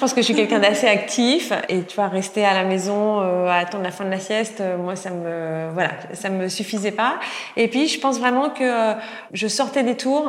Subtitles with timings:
[0.00, 3.20] Je pense que je suis quelqu'un d'assez actif et tu vois rester à la maison
[3.20, 6.48] euh, à attendre la fin de la sieste, euh, moi ça me voilà, ça me
[6.48, 7.20] suffisait pas.
[7.54, 8.94] Et puis je pense vraiment que euh,
[9.34, 10.26] je sortais des tours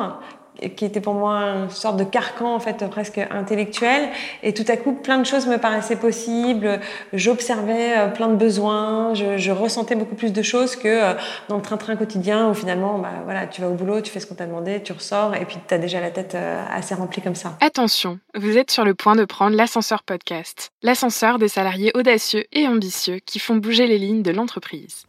[0.76, 4.08] qui était pour moi une sorte de carcan en fait presque intellectuel.
[4.42, 6.80] Et tout à coup plein de choses me paraissaient possibles.
[7.12, 9.14] J'observais euh, plein de besoins.
[9.14, 11.14] Je, ressentais beaucoup plus de choses que euh,
[11.48, 14.26] dans le train-train quotidien où finalement bah, voilà tu vas au boulot tu fais ce
[14.26, 17.22] qu'on t'a demandé tu ressors et puis tu as déjà la tête euh, assez remplie
[17.22, 17.56] comme ça.
[17.60, 20.70] Attention vous êtes sur le point de prendre l'ascenseur podcast.
[20.82, 25.06] L'ascenseur des salariés audacieux et ambitieux qui font bouger les lignes de l'entreprise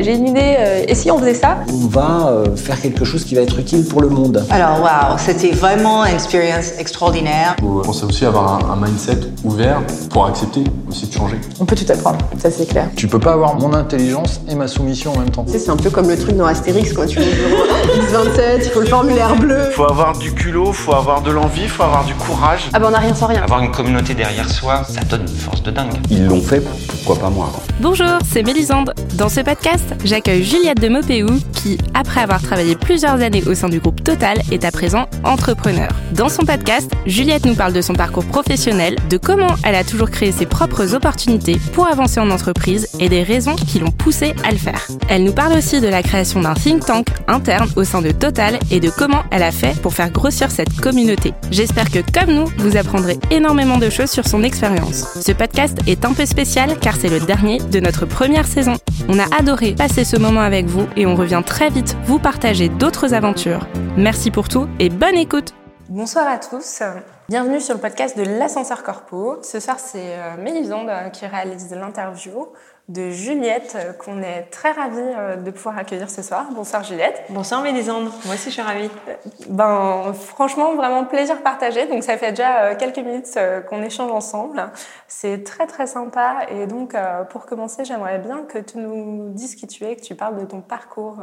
[0.00, 3.24] j'ai une idée, euh, et si on faisait ça On va euh, faire quelque chose
[3.24, 4.44] qui va être utile pour le monde.
[4.50, 7.56] Alors, waouh, c'était vraiment une expérience extraordinaire.
[7.62, 11.36] On pensait aussi avoir un, mindset ouvert pour accepter aussi de changer?
[11.60, 12.88] On peut tout apprendre, ça c'est clair.
[12.96, 15.44] Tu peux pas avoir mon intelligence et ma soumission en même temps.
[15.46, 18.80] c'est un peu comme le truc dans Astérix, quand tu vas au 27 il faut
[18.80, 19.70] le formulaire bleu.
[19.72, 22.68] Faut avoir du culot, faut avoir de l'envie, faut avoir du courage.
[22.72, 23.42] Ah ben on a rien sans rien.
[23.42, 25.94] Avoir une communauté derrière soi, ça donne une force de dingue.
[26.10, 27.50] Ils l'ont fait, pourquoi pas moi?
[27.80, 28.92] Bonjour, c'est Mélisande.
[29.14, 29.63] Dans ce podcast,
[30.04, 34.38] j'accueille Juliette de Mopéou qui, après avoir travaillé plusieurs années au sein du groupe Total,
[34.50, 35.88] est à présent entrepreneur.
[36.12, 40.10] Dans son podcast, Juliette nous parle de son parcours professionnel, de comment elle a toujours
[40.10, 44.50] créé ses propres opportunités pour avancer en entreprise et des raisons qui l'ont poussée à
[44.50, 44.86] le faire.
[45.08, 48.58] Elle nous parle aussi de la création d'un think tank interne au sein de Total
[48.70, 51.32] et de comment elle a fait pour faire grossir cette communauté.
[51.50, 55.06] J'espère que, comme nous, vous apprendrez énormément de choses sur son expérience.
[55.20, 58.74] Ce podcast est un peu spécial car c'est le dernier de notre première saison.
[59.08, 62.68] On a adoré passer ce moment avec vous et on revient très vite vous partager
[62.68, 63.68] d'autres aventures.
[63.96, 65.54] Merci pour tout et bonne écoute
[65.90, 66.82] Bonsoir à tous,
[67.28, 69.38] bienvenue sur le podcast de l'ascenseur corpo.
[69.42, 72.48] Ce soir c'est euh, Mélisande euh, qui réalise l'interview
[72.88, 76.46] de Juliette euh, qu'on est très ravis euh, de pouvoir accueillir ce soir.
[76.54, 77.22] Bonsoir Juliette.
[77.30, 78.90] Bonsoir Mélisande, moi aussi je suis ravie.
[79.08, 79.14] Euh,
[79.48, 81.86] ben, franchement, vraiment plaisir partagé.
[81.86, 84.70] Donc ça fait déjà quelques minutes qu'on échange ensemble.
[85.08, 86.46] C'est très très sympa.
[86.50, 86.94] Et donc
[87.30, 90.44] pour commencer, j'aimerais bien que tu nous dises qui tu es, que tu parles de
[90.44, 91.18] ton parcours.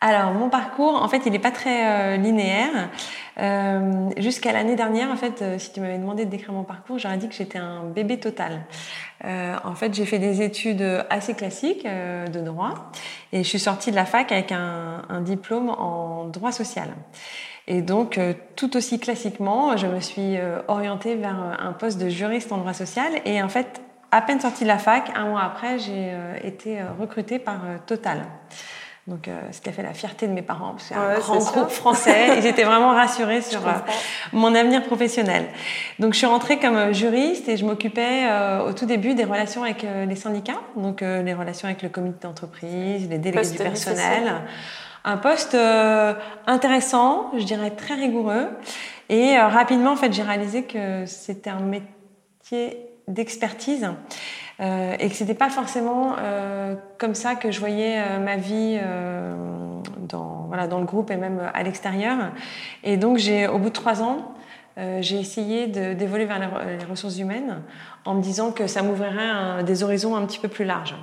[0.00, 2.88] Alors mon parcours, en fait, il n'est pas très linéaire.
[3.38, 7.16] Euh, Jusqu'à l'année dernière, en fait, si tu m'avais demandé de décrire mon parcours, j'aurais
[7.16, 8.60] dit que j'étais un bébé total.
[9.24, 12.92] Euh, en fait, j'ai fait des études assez classiques euh, de droit
[13.32, 16.88] et je suis sortie de la fac avec un, un diplôme en droit social.
[17.66, 22.08] Et donc, euh, tout aussi classiquement, je me suis euh, orientée vers un poste de
[22.08, 23.12] juriste en droit social.
[23.24, 23.82] Et en fait,
[24.12, 28.22] à peine sortie de la fac, un mois après, j'ai été recrutée par Total.
[29.08, 31.70] Donc, euh, ce qui a fait la fierté de mes parents, c'est un grand groupe
[31.70, 32.36] français.
[32.36, 33.72] Ils étaient vraiment rassurés sur euh,
[34.34, 35.46] mon avenir professionnel.
[35.98, 38.28] Donc, je suis rentrée comme euh, juriste et je m'occupais
[38.66, 43.08] au tout début des relations avec les syndicats, donc les relations avec le comité d'entreprise,
[43.08, 44.42] les délégués du personnel.
[45.04, 45.56] Un poste
[46.46, 48.48] intéressant, je dirais très rigoureux.
[49.08, 53.88] Et rapidement, en fait, j'ai réalisé que c'était un métier d'expertise.
[54.60, 58.78] Euh, et que c'était pas forcément euh, comme ça que je voyais euh, ma vie
[60.08, 62.32] dans, voilà, dans le groupe et même à l'extérieur.
[62.82, 64.34] Et donc, j'ai, au bout de trois ans,
[65.00, 67.62] j'ai essayé d'évoluer vers les, ressources humaines
[68.04, 70.94] en me disant que ça m'ouvrirait des horizons un petit peu plus larges.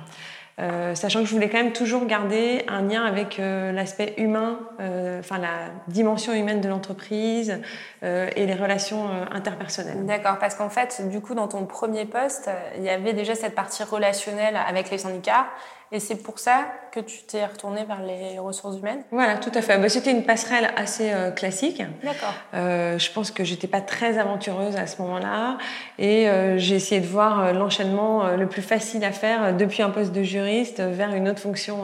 [0.58, 4.58] Euh, sachant que je voulais quand même toujours garder un lien avec euh, l'aspect humain,
[4.80, 7.60] euh, enfin la dimension humaine de l'entreprise
[8.02, 10.06] et les relations interpersonnelles.
[10.06, 13.54] D'accord, parce qu'en fait, du coup, dans ton premier poste, il y avait déjà cette
[13.54, 15.46] partie relationnelle avec les syndicats
[15.92, 16.66] et c'est pour ça
[17.02, 19.78] que tu t'es retournée vers les ressources humaines Voilà, tout à fait.
[19.78, 21.82] Bah, c'était une passerelle assez euh, classique.
[22.02, 22.32] D'accord.
[22.54, 25.58] Euh, je pense que j'étais pas très aventureuse à ce moment-là.
[25.98, 30.12] Et euh, j'ai essayé de voir l'enchaînement le plus facile à faire depuis un poste
[30.12, 31.82] de juriste vers une autre fonction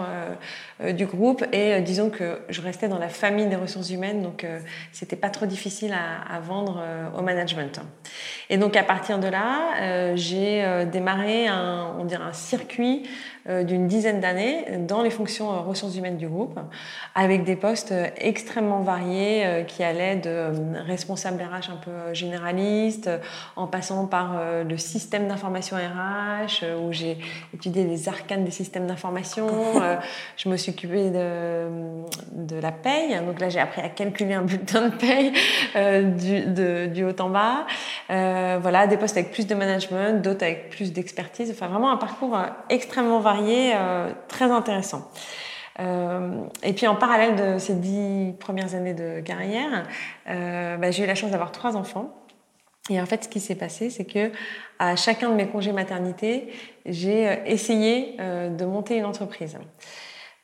[0.94, 1.44] du groupe.
[1.52, 4.46] Et disons que je restais dans la famille des ressources humaines, donc
[4.92, 6.82] c'était pas trop difficile à, à vendre
[7.16, 7.80] au management.
[8.50, 13.08] Et donc à partir de là, j'ai démarré un, on dirait un circuit
[13.48, 16.58] d'une dizaine d'années dans les fonctions euh, ressources humaines du groupe,
[17.14, 20.50] avec des postes euh, extrêmement variés qui allaient de
[20.86, 23.10] responsable RH un peu généraliste,
[23.56, 27.18] en passant par le système d'information RH, où j'ai
[27.54, 29.48] étudié les arcanes des systèmes d'information.
[30.36, 31.68] je me suis occupée de,
[32.32, 35.32] de la paye, donc là j'ai appris à calculer un bulletin de paye
[35.74, 37.66] du, de, du haut en bas.
[38.08, 41.50] voilà, des postes avec plus de management, d'autres avec plus d'expertise.
[41.50, 42.36] Enfin, vraiment un parcours
[42.68, 44.91] extrêmement varié euh, très intéressant.
[45.80, 49.86] Euh, et puis en parallèle de ces dix premières années de carrière,
[50.28, 52.14] euh, bah, j'ai eu la chance d'avoir trois enfants.
[52.90, 54.32] Et en fait, ce qui s'est passé, c'est que
[54.78, 56.52] à chacun de mes congés maternité,
[56.84, 59.56] j'ai essayé de monter une entreprise.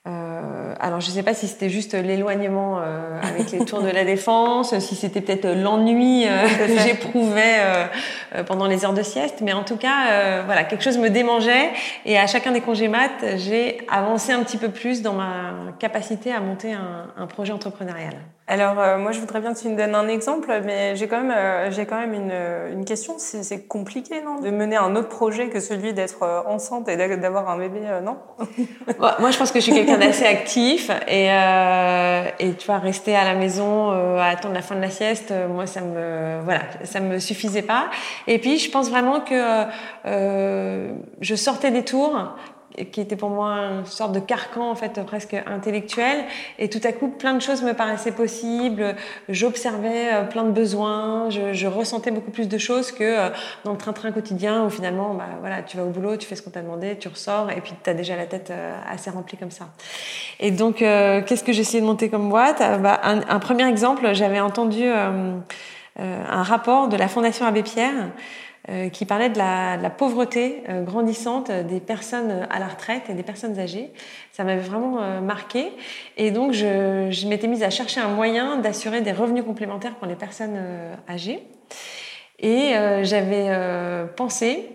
[0.09, 3.91] Euh, alors, je ne sais pas si c'était juste l'éloignement euh, avec les tours de
[3.91, 9.41] la défense, si c'était peut-être l'ennui euh, que j'éprouvais euh, pendant les heures de sieste,
[9.43, 11.71] mais en tout cas, voilà, quelque chose me démangeait.
[12.07, 16.33] Et à chacun des congés maths, j'ai avancé un petit peu plus dans ma capacité
[16.33, 18.15] à monter un, un projet entrepreneurial.
[18.51, 21.21] Alors, euh, moi, je voudrais bien que tu me donnes un exemple, mais j'ai quand
[21.21, 22.33] même, euh, j'ai quand même une,
[22.73, 23.17] une question.
[23.19, 27.51] C'est compliqué, non De mener un autre projet que celui d'être euh, enceinte et d'avoir
[27.51, 28.17] un bébé, non?
[28.99, 33.25] Moi, je pense que je suis quelqu'un d'assez actif et, et tu vois, rester à
[33.25, 37.19] la maison à attendre la fin de la sieste, moi, ça me, voilà, ça me
[37.19, 37.91] suffisait pas.
[38.27, 39.65] Et puis, je pense vraiment que
[40.05, 42.17] je sortais des tours
[42.87, 46.25] qui était pour moi une sorte de carcan en fait presque intellectuel.
[46.59, 48.97] Et tout à coup plein de choses me paraissaient possibles.
[49.29, 51.29] J'observais euh, plein de besoins.
[51.31, 53.29] Je, ressentais beaucoup plus de choses que euh,
[53.65, 56.43] dans le train-train quotidien où finalement bah, voilà tu vas au boulot tu fais ce
[56.43, 59.37] qu'on t'a demandé tu ressors et puis tu as déjà la tête euh, assez remplie
[59.37, 59.69] comme ça.
[60.41, 62.63] Et donc qu'est-ce que j'ai essayé de monter comme boîte?
[62.81, 65.43] Bah, un, premier exemple j'avais entendu un
[66.43, 68.11] rapport de la Fondation Abbé Pierre
[68.71, 73.09] euh, qui parlait de la, de la pauvreté euh, grandissante des personnes à la retraite
[73.09, 73.91] et des personnes âgées.
[74.33, 75.73] Ça m'avait vraiment euh, marqué.
[76.19, 80.07] Et donc, je, je m'étais mise à chercher un moyen d'assurer des revenus complémentaires pour
[80.07, 80.59] les personnes
[81.09, 81.43] âgées.
[82.41, 83.51] Et j'avais
[84.17, 84.71] pensé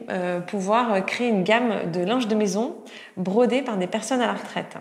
[0.48, 2.76] pouvoir créer une gamme de linge de maison
[3.16, 4.76] brodé par des personnes à la retraite.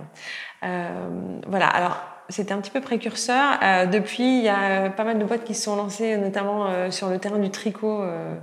[1.47, 1.67] voilà.
[1.69, 3.59] Alors, c'était un petit peu précurseur.
[3.63, 6.91] Euh, depuis, il y a pas mal de boîtes qui se sont lancées, notamment euh,
[6.91, 8.35] sur le terrain du tricot, euh,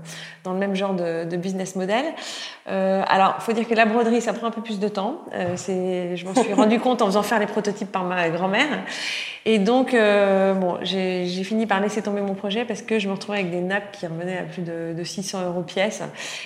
[0.44, 2.06] dans le même genre de, de business model.
[2.70, 5.22] Euh, alors, faut dire que la broderie, ça prend un peu plus de temps.
[5.34, 8.84] Euh, c'est, je m'en suis rendu compte en faisant faire les prototypes par ma grand-mère.
[9.46, 13.14] Et donc, bon, j'ai, j'ai fini par laisser tomber mon projet parce que je me
[13.14, 16.04] retrouvais avec des nappes qui revenaient à plus de, de 600 euros pièce.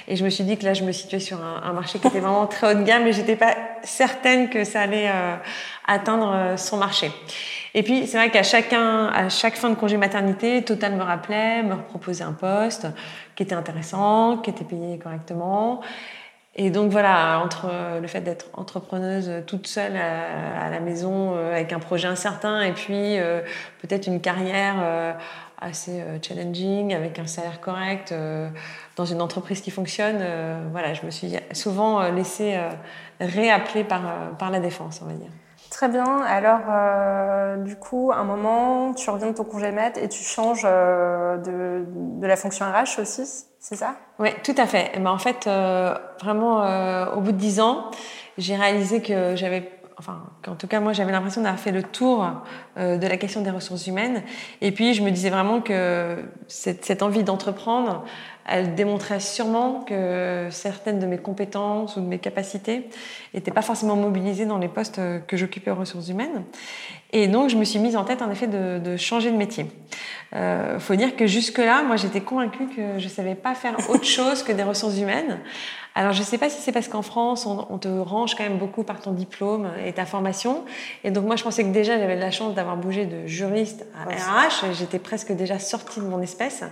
[0.08, 2.08] Et je me suis dit que là, je me situais sur un, un marché qui
[2.08, 5.10] était vraiment très haut de gamme, mais j'étais pas certaine que ça allait
[5.88, 7.12] atteindre son marché.
[7.76, 11.64] Et puis, c'est vrai qu'à chacun, à chaque fin de congé maternité, Total me rappelait,
[11.64, 12.88] me proposait un poste
[13.36, 15.82] qui était intéressant, qui était payé correctement.
[16.56, 21.74] Et donc voilà, entre le fait d'être entrepreneuse toute seule à, la maison euh, avec
[21.74, 23.42] un projet incertain et puis euh,
[23.82, 25.14] peut-être une carrière euh,
[25.60, 28.14] assez challenging avec un salaire correct
[28.98, 30.22] dans une entreprise qui fonctionne,
[30.74, 32.60] voilà, je me suis souvent laissée
[33.22, 34.02] réappeler par,
[34.38, 35.30] par la défense, on va dire.
[35.84, 36.22] Très bien.
[36.22, 40.64] Alors, euh, du coup, un moment, tu reviens de ton congé maître et tu changes
[40.64, 43.24] euh, de, la fonction RH aussi,
[43.60, 43.96] c'est ça?
[44.18, 44.92] Oui, tout à fait.
[44.94, 46.60] Et ben, en fait, euh, vraiment,
[47.14, 47.92] au bout de dix ans,
[48.38, 52.32] j'ai réalisé que j'avais enfin, qu'en tout cas, moi, j'avais l'impression d'avoir fait le tour
[52.78, 54.24] de la question des ressources humaines.
[54.62, 58.06] Et puis, je me disais vraiment que cette envie d'entreprendre,
[58.46, 62.90] elle démontrait sûrement que certaines de mes compétences ou de mes capacités
[63.34, 66.44] n'étaient pas forcément mobilisées dans les postes que j'occupais aux ressources humaines.
[67.14, 69.68] Et donc, je me suis mise en tête, en effet, de, changer de métier.
[70.36, 74.42] Euh, faut dire que jusque-là, moi, j'étais convaincue que je savais pas faire autre chose
[74.42, 75.40] que des ressources humaines.
[75.96, 78.58] Alors, je sais pas si c'est parce qu'en France, on, on, te range quand même
[78.58, 80.64] beaucoup par ton diplôme et ta formation.
[81.04, 83.86] Et donc, moi, je pensais que déjà, j'avais de la chance d'avoir bougé de juriste
[83.96, 84.74] à RH.
[84.74, 86.64] J'étais presque déjà sortie de mon espèce.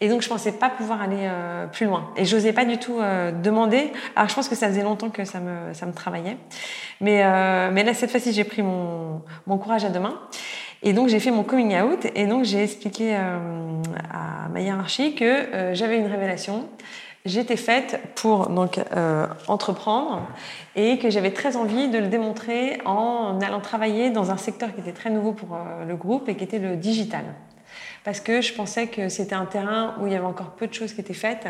[0.00, 2.10] Et donc, je pensais pas pouvoir aller euh, plus loin.
[2.16, 3.92] Et j'osais pas du tout euh, demander.
[4.16, 6.36] Alors, je pense que ça faisait longtemps que ça me, ça me travaillait.
[7.00, 10.18] Mais, euh, mais là, cette fois-ci, j'ai pris mon, mon courage à deux mains.
[10.82, 13.38] Et donc j'ai fait mon coming out et donc j'ai expliqué euh,
[14.12, 16.68] à ma hiérarchie que euh, j'avais une révélation.
[17.26, 20.22] J'étais faite pour donc euh, entreprendre
[20.76, 24.80] et que j'avais très envie de le démontrer en allant travailler dans un secteur qui
[24.80, 27.24] était très nouveau pour euh, le groupe et qui était le digital.
[28.04, 30.72] Parce que je pensais que c'était un terrain où il y avait encore peu de
[30.72, 31.48] choses qui étaient faites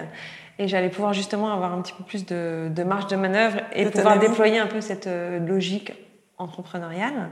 [0.58, 3.84] et j'allais pouvoir justement avoir un petit peu plus de, de marge de manœuvre et
[3.84, 5.92] pouvoir déployer un peu cette euh, logique
[6.38, 7.28] entrepreneuriale.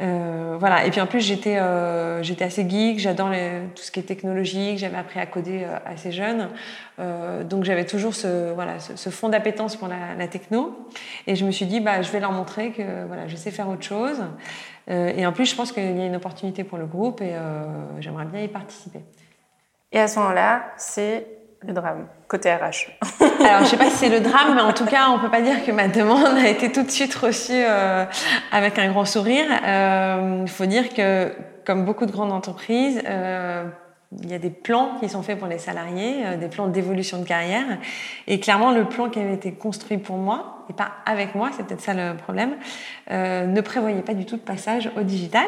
[0.00, 0.86] Euh, voilà.
[0.86, 3.30] Et puis en plus, j'étais euh, assez geek, j'adore
[3.74, 6.48] tout ce qui est technologique, j'avais appris à coder euh, assez jeune.
[7.48, 10.88] Donc j'avais toujours ce, voilà, ce, fond d'appétence pour la, la, techno.
[11.26, 13.68] Et je me suis dit, bah, je vais leur montrer que voilà, je sais faire
[13.68, 14.22] autre chose.
[14.88, 17.34] Et en plus, je pense qu'il y a une opportunité pour le groupe et
[17.98, 19.00] j'aimerais bien y participer.
[19.90, 21.26] Et à ce moment-là, c'est
[21.66, 22.90] le drame, côté RH.
[23.40, 25.40] Alors, je sais pas si c'est le drame, mais en tout cas, on peut pas
[25.40, 28.04] dire que ma demande a été tout de suite reçue euh,
[28.50, 29.46] avec un grand sourire.
[29.48, 31.32] Il euh, faut dire que,
[31.64, 33.64] comme beaucoup de grandes entreprises, euh,
[34.20, 37.20] il y a des plans qui sont faits pour les salariés, euh, des plans d'évolution
[37.20, 37.64] de carrière.
[38.26, 41.66] Et clairement, le plan qui avait été construit pour moi, et pas avec moi, c'est
[41.66, 42.56] peut-être ça le problème,
[43.10, 45.46] euh, ne prévoyait pas du tout de passage au digital.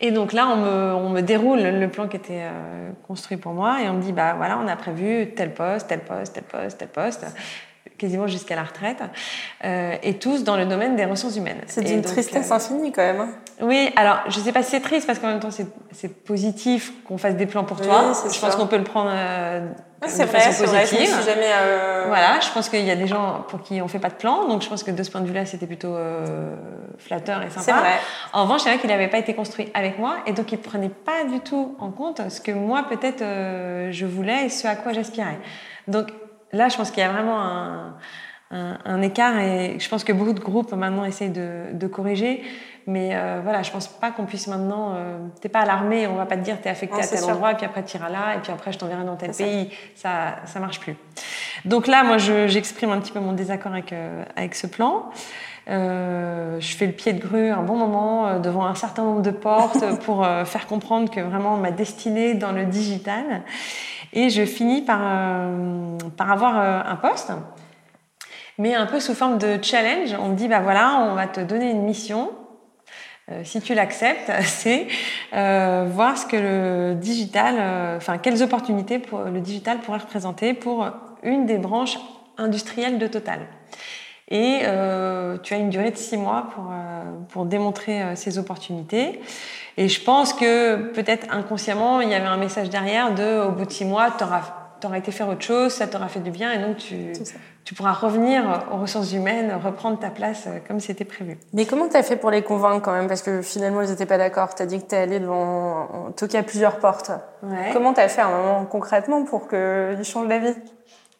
[0.00, 3.52] Et donc là, on me, on me déroule le plan qui était euh, construit pour
[3.52, 6.44] moi et on me dit, bah voilà, on a prévu tel poste, tel poste, tel
[6.44, 7.26] poste, tel poste
[7.98, 9.02] quasiment jusqu'à la retraite,
[9.64, 11.60] euh, et tous dans le domaine des ressources humaines.
[11.66, 13.20] C'est d'une tristesse infinie quand même.
[13.20, 13.28] Hein.
[13.62, 17.18] Oui, alors je sais pas si c'est triste parce qu'en même temps c'est positif qu'on
[17.18, 18.12] fasse des plans pour toi.
[18.30, 19.66] je pense qu'on peut le prendre euh,
[20.04, 20.86] c'est vrai, c'est vrai.
[20.86, 21.50] Je jamais.
[21.52, 22.04] Euh...
[22.08, 24.46] Voilà, je pense qu'il y a des gens pour qui on fait pas de plan,
[24.46, 26.54] donc je pense que de ce point de vue-là, c'était plutôt euh,
[26.98, 27.62] flatteur et sympa.
[27.62, 27.98] C'est vrai.
[28.32, 30.90] En revanche, c'est vrai qu'il n'avait pas été construit avec moi, et donc il prenait
[30.90, 34.76] pas du tout en compte ce que moi peut-être euh, je voulais et ce à
[34.76, 35.38] quoi j'aspirais.
[35.88, 36.08] Donc
[36.52, 37.96] là, je pense qu'il y a vraiment un,
[38.50, 42.42] un, un, écart, et je pense que beaucoup de groupes maintenant essayent de, de corriger.
[42.86, 44.94] Mais euh, voilà, je pense pas qu'on puisse maintenant.
[44.94, 47.54] Euh, t'es pas alarmé, on va pas te dire t'es affecté à tel endroit, et
[47.56, 49.70] puis après tu iras là, et puis après je t'enverrai dans tel pays.
[49.96, 50.36] Ça.
[50.44, 50.94] ça, marche plus.
[51.64, 55.10] Donc là, moi, j'exprime un petit peu mon désaccord avec euh, avec ce plan.
[55.68, 59.32] Euh, je fais le pied de grue un bon moment devant un certain nombre de
[59.32, 63.42] portes pour faire comprendre que vraiment ma destinée dans le digital.
[64.16, 64.98] Et je finis par
[66.16, 67.30] par avoir un poste
[68.58, 70.14] mais un peu sous forme de challenge.
[70.20, 72.30] On me dit, bah voilà, on va te donner une mission.
[73.30, 74.86] Euh, si tu l'acceptes, c'est
[75.34, 79.00] euh, voir ce que le digital, euh, enfin quelles opportunités
[79.32, 80.88] le digital pourrait représenter pour
[81.22, 81.98] une des branches
[82.38, 83.40] industrielles de Total.
[84.28, 86.64] Et euh, tu as une durée de six mois pour,
[87.28, 89.20] pour démontrer ces opportunités.
[89.76, 93.66] Et je pense que peut-être inconsciemment, il y avait un message derrière de au bout
[93.66, 94.42] de six mois, tu auras
[94.80, 97.12] t'auras été faire autre chose, ça t'aura fait du bien et donc tu,
[97.64, 101.38] tu pourras revenir aux ressources humaines, reprendre ta place euh, comme c'était prévu.
[101.52, 103.08] Mais comment tu as fait pour les convaincre quand même?
[103.08, 104.54] Parce que finalement, ils n'étaient pas d'accord.
[104.54, 107.10] Tu as dit que tu es allé devant, toquer à plusieurs portes.
[107.72, 110.54] Comment tu as fait un moment concrètement pour qu'ils changent d'avis?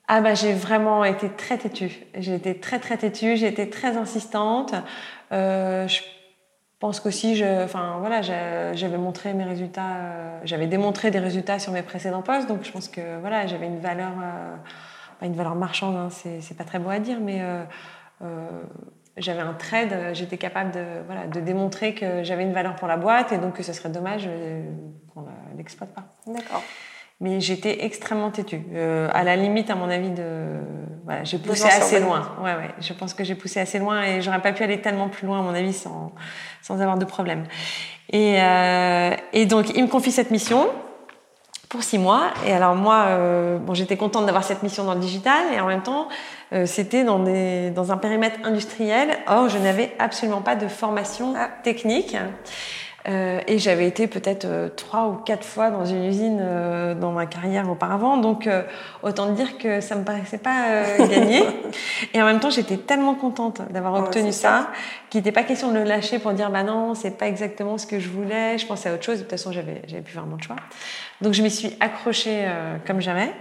[0.08, 2.06] Ah bah j'ai vraiment été très têtue.
[2.14, 4.72] J'ai été très très têtue, j'ai été très insistante.
[5.32, 6.00] Euh, je
[6.78, 11.82] pense qu'aussi, enfin voilà, j'avais montré mes résultats, euh, j'avais démontré des résultats sur mes
[11.82, 14.56] précédents postes, donc je pense que voilà, j'avais une valeur, euh,
[15.26, 17.64] une valeur marchande, hein, c'est pas très beau à dire, mais euh,
[19.16, 22.98] j'avais un trade, j'étais capable de voilà, de démontrer que j'avais une valeur pour la
[22.98, 24.28] boîte et donc que ce serait dommage
[25.14, 25.24] qu'on
[25.56, 26.04] l'exploite pas.
[26.26, 26.62] D'accord
[27.20, 28.62] mais j'étais extrêmement têtue.
[28.74, 30.60] Euh, à la limite, à mon avis, de,
[31.04, 32.36] voilà, j'ai poussé assez loin.
[32.42, 32.70] Ouais, ouais.
[32.80, 35.40] Je pense que j'ai poussé assez loin et j'aurais pas pu aller tellement plus loin,
[35.40, 36.12] à mon avis, sans,
[36.62, 37.44] sans avoir de problème.
[38.10, 40.68] Et, euh, et donc, il me confie cette mission
[41.68, 42.30] pour six mois.
[42.46, 45.66] Et alors moi, euh, bon, j'étais contente d'avoir cette mission dans le digital et en
[45.66, 46.08] même temps,
[46.52, 49.18] euh, c'était dans, des, dans un périmètre industriel.
[49.26, 51.48] Or, je n'avais absolument pas de formation ah.
[51.62, 52.16] technique.
[53.08, 57.12] Euh, et j'avais été peut-être euh, trois ou quatre fois dans une usine euh, dans
[57.12, 58.16] ma carrière auparavant.
[58.16, 58.48] Donc,
[59.02, 61.42] autant dire que ça me paraissait pas gagné.
[62.14, 64.70] et en même temps, j'étais tellement contente d'avoir obtenu ça,
[65.10, 67.86] qu'il n'était pas question de le lâcher pour dire, bah non, c'est pas exactement ce
[67.86, 68.58] que je voulais.
[68.58, 69.18] Je pensais à autre chose.
[69.18, 70.56] De toute façon, j'avais, j'avais plus vraiment de choix.
[71.20, 72.46] Donc, je m'y suis accrochée
[72.86, 73.32] comme jamais.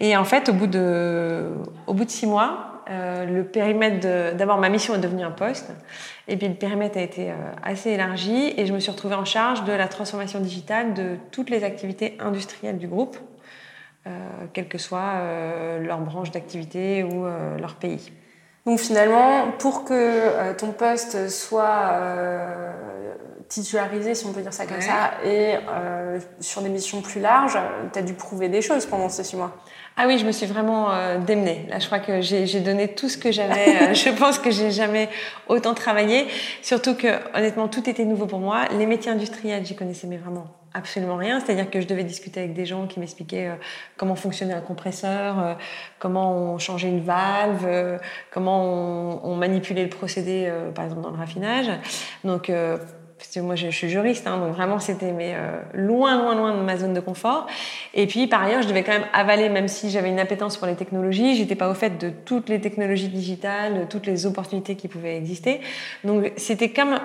[0.00, 1.52] Et en fait, au bout de,
[1.86, 5.72] au bout de six mois, le périmètre d'abord ma mission est devenue un poste
[6.26, 9.24] et puis le périmètre a été euh, assez élargi et je me suis retrouvée en
[9.24, 13.18] charge de la transformation digitale de toutes les activités industrielles du groupe,
[14.06, 14.10] euh,
[14.52, 18.12] quelle que soit euh, leur branche d'activité ou euh, leur pays.
[18.64, 22.00] Donc finalement, pour que ton poste soit
[23.46, 25.56] titularisé, si on peut dire ça comme ça, et
[26.40, 27.58] sur des missions plus larges,
[27.92, 29.54] tu as dû prouver des choses pendant ces six mois.
[29.96, 31.66] Ah oui, je me suis vraiment euh, démenée.
[31.68, 33.90] Là, je crois que j'ai donné tout ce que j'avais.
[33.90, 35.08] Euh, je pense que j'ai jamais
[35.48, 36.26] autant travaillé.
[36.62, 38.64] Surtout que, honnêtement, tout était nouveau pour moi.
[38.76, 41.40] Les métiers industriels, j'y connaissais mais vraiment absolument rien.
[41.40, 43.54] C'est-à-dire que je devais discuter avec des gens qui m'expliquaient euh,
[43.96, 45.54] comment fonctionnait un compresseur, euh,
[45.98, 47.98] comment on changeait une valve, euh,
[48.30, 51.70] comment on, on, manipulait le procédé, par exemple, dans le raffinage.
[52.24, 52.50] Donc,
[53.24, 56.54] parce que moi je, suis juriste, hein, donc vraiment c'était mais euh, loin, loin, loin
[56.54, 57.46] de ma zone de confort.
[57.94, 60.66] Et puis par ailleurs, je devais quand même avaler, même si j'avais une appétence pour
[60.66, 64.76] les technologies, j'étais pas au fait de toutes les technologies digitales, de toutes les opportunités
[64.76, 65.60] qui pouvaient exister.
[66.04, 66.98] Donc c'était comme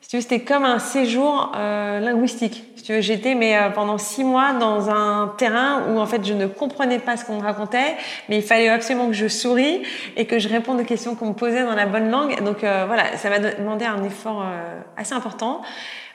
[0.00, 2.64] si tu veux, c'était comme un séjour euh, linguistique.
[2.80, 6.24] Si tu veux, j'étais mais euh, pendant six mois dans un terrain où en fait
[6.24, 7.96] je ne comprenais pas ce qu'on me racontait,
[8.30, 9.82] mais il fallait absolument que je souris
[10.16, 12.42] et que je réponde aux questions qu'on me posait dans la bonne langue.
[12.42, 15.60] Donc euh, voilà, ça m'a demandé un effort euh, assez important.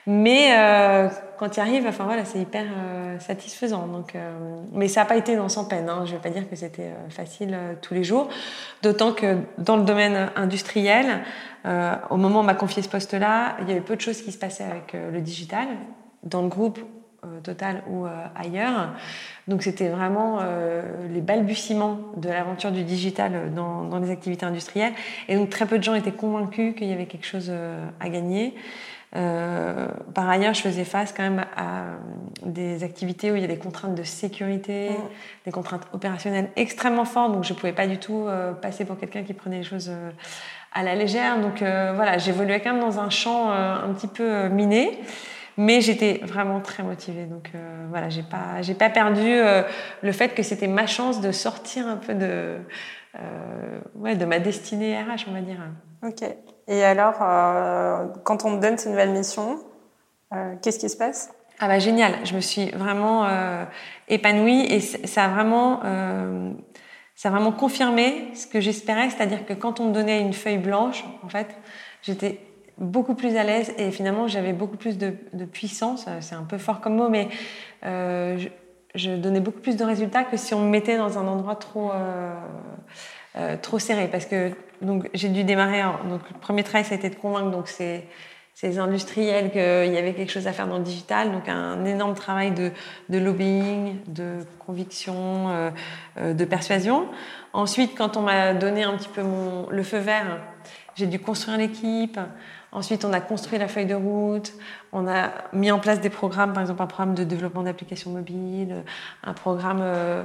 [0.08, 3.88] Mais euh, quand tu arrives, enfin voilà, c'est hyper euh, satisfaisant.
[3.88, 5.88] Donc, euh, mais ça n'a pas été dans sans peine.
[5.88, 6.04] Hein.
[6.04, 8.28] Je ne vais pas dire que c'était facile tous les jours.
[8.82, 11.22] D'autant que dans le domaine industriel,
[12.10, 14.30] au moment où on m'a confié ce poste-là, il y avait peu de choses qui
[14.30, 15.66] se passaient avec le digital
[16.22, 16.78] dans le groupe
[17.42, 18.90] Total ou ailleurs.
[19.48, 20.38] Donc c'était vraiment
[21.12, 24.92] les balbutiements de l'aventure du digital dans, les activités industrielles.
[25.26, 27.52] Et donc très peu de gens étaient convaincus qu'il y avait quelque chose
[27.98, 28.54] à gagner.
[29.14, 31.84] Euh, par ailleurs, je faisais face quand même à
[32.44, 34.94] des activités où il y a des contraintes de sécurité, Mm.
[35.46, 39.22] des contraintes opérationnelles extrêmement fortes, donc je pouvais pas du tout euh, passer pour quelqu'un
[39.22, 40.10] qui prenait les choses euh,
[40.74, 41.40] à la légère.
[41.40, 44.98] Donc euh, voilà, j'évoluais quand même dans un champ euh, un petit peu euh, miné.
[45.58, 49.62] Mais j'étais vraiment très motivée, donc euh, voilà, j'ai pas, j'ai pas perdu euh,
[50.02, 52.58] le fait que c'était ma chance de sortir un peu de,
[53.18, 55.56] euh, ouais, de ma destinée RH, on va dire.
[56.02, 56.28] Ok.
[56.68, 59.60] Et alors, euh, quand on te donne ces nouvelles missions,
[60.34, 61.30] euh, qu'est-ce qui se passe?
[61.58, 63.64] Ah bah génial, je me suis vraiment euh,
[64.08, 65.80] épanouie et ça a vraiment,
[67.14, 70.58] ça a vraiment confirmé ce que j'espérais, c'est-à-dire que quand on me donnait une feuille
[70.58, 71.56] blanche, en fait,
[72.02, 72.40] j'étais
[72.76, 75.12] beaucoup plus à l'aise et finalement j'avais beaucoup plus de,
[75.50, 76.04] puissance.
[76.20, 77.28] C'est un peu fort comme mot, mais
[77.82, 78.48] je,
[78.94, 81.90] je donnais beaucoup plus de résultats que si on me mettait dans un endroit trop
[83.62, 84.08] trop serré.
[84.08, 84.52] Parce que
[84.82, 85.82] donc j'ai dû démarrer.
[86.08, 90.14] donc le premier travail, ça a été de convaincre donc ces industriels qu'il y avait
[90.14, 91.32] quelque chose à faire dans le digital.
[91.32, 92.72] Donc un énorme travail de,
[93.08, 95.70] lobbying, de conviction, euh,
[96.18, 97.08] euh, de persuasion.
[97.52, 99.22] Ensuite, quand on m'a donné un petit peu
[99.70, 100.40] le feu vert,
[100.94, 102.18] j'ai dû construire l'équipe.
[102.72, 104.52] Ensuite, on a construit la feuille de route.
[104.92, 108.84] On a mis en place des programmes, par exemple un programme de développement d'applications mobiles,
[109.22, 110.24] un programme euh,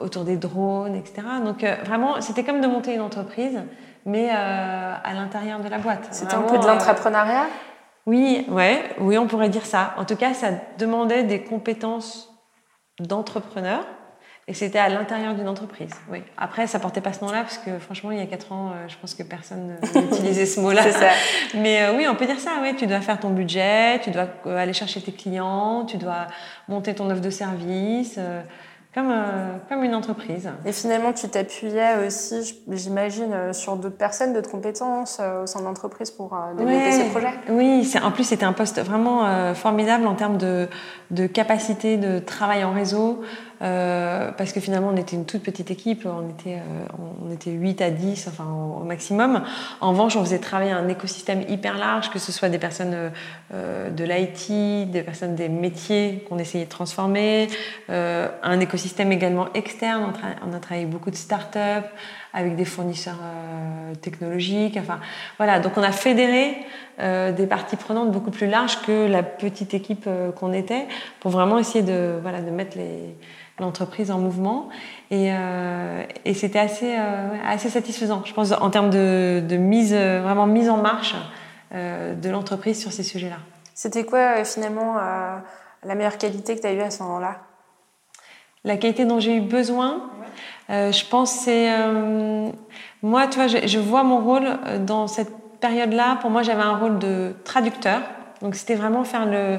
[0.00, 1.22] autour des drones, etc.
[1.44, 3.60] Donc euh, vraiment, c'était comme de monter une entreprise,
[4.04, 6.08] mais euh, à l'intérieur de la boîte.
[6.10, 7.46] C'était un peu de euh, l'entrepreneuriat?
[8.06, 9.94] Oui, ouais, oui, on pourrait dire ça.
[9.96, 12.28] En tout cas, ça demandait des compétences
[13.00, 13.84] d'entrepreneur.
[14.48, 15.92] Et c'était à l'intérieur d'une entreprise.
[16.10, 16.20] Oui.
[16.36, 18.88] Après, ça portait pas ce nom-là parce que franchement, il y a quatre ans, euh,
[18.88, 20.82] je pense que personne ne- n'utilisait ce mot-là.
[20.86, 21.10] C'est ça.
[21.54, 22.50] Mais euh, oui, on peut dire ça.
[22.60, 26.26] Oui, tu dois faire ton budget, tu dois euh, aller chercher tes clients, tu dois
[26.66, 28.42] monter ton offre de service, euh,
[28.94, 30.50] comme euh, comme une entreprise.
[30.66, 35.60] Et finalement, tu t'appuyais aussi, j'imagine, euh, sur d'autres personnes, d'autres compétences euh, au sein
[35.60, 36.92] de l'entreprise pour euh, développer Ouais.
[36.92, 37.32] ces projets?
[37.48, 40.68] Oui, c'est, en plus c'était un poste vraiment formidable en termes de,
[41.10, 43.22] de capacité de travail en réseau,
[43.62, 46.86] euh, parce que finalement on était une toute petite équipe, on était, euh,
[47.24, 49.42] on était 8 à 10 enfin, au, maximum.
[49.80, 53.12] En revanche, on faisait travailler un écosystème hyper large, que ce soit des personnes
[53.54, 57.48] euh, de l'IT, des personnes des métiers qu'on essayait de transformer,
[57.88, 60.12] un écosystème également externe,
[60.44, 61.88] on, on a travaillé beaucoup de startups,
[62.32, 64.76] avec des fournisseurs euh, technologiques.
[64.80, 65.00] Enfin,
[65.36, 66.56] voilà, donc on a fédéré
[67.00, 70.86] euh, des parties prenantes beaucoup plus larges que la petite équipe euh, qu'on était
[71.20, 72.78] pour vraiment essayer de, voilà, de mettre
[73.58, 74.68] l'entreprise en mouvement.
[75.10, 75.30] Et,
[76.24, 81.14] et c'était assez, satisfaisant, je pense, en termes de, de mise, vraiment mise en marche
[81.70, 83.36] de l'entreprise sur ces sujets-là.
[83.74, 84.96] C'était quoi finalement
[85.84, 87.40] la meilleure qualité que tu as eue à ce moment-là?
[88.64, 90.08] La qualité dont j'ai eu besoin,
[90.72, 92.50] euh, je pense c'est euh,
[93.02, 96.18] moi, tu vois, je, vois mon rôle euh, dans cette période-là.
[96.20, 98.00] Pour moi, j'avais un rôle de traducteur,
[98.40, 99.58] donc c'était vraiment faire le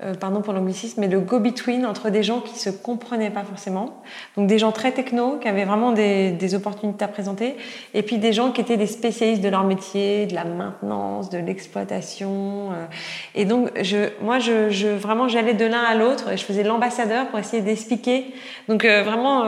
[0.00, 4.00] euh, pardon pour l'anglicisme, mais le go-between entre des gens qui se comprenaient pas forcément,
[4.36, 7.56] donc des gens très techno, qui avaient vraiment des, opportunités à présenter,
[7.94, 11.38] et puis des gens qui étaient des spécialistes de leur métier, de la maintenance, de
[11.38, 12.70] l'exploitation.
[12.70, 12.86] euh,
[13.34, 17.26] et donc, je, moi, je, vraiment, j'allais de l'un à l'autre, et je faisais l'ambassadeur
[17.26, 18.32] pour essayer d'expliquer.
[18.68, 19.46] Donc, euh, vraiment,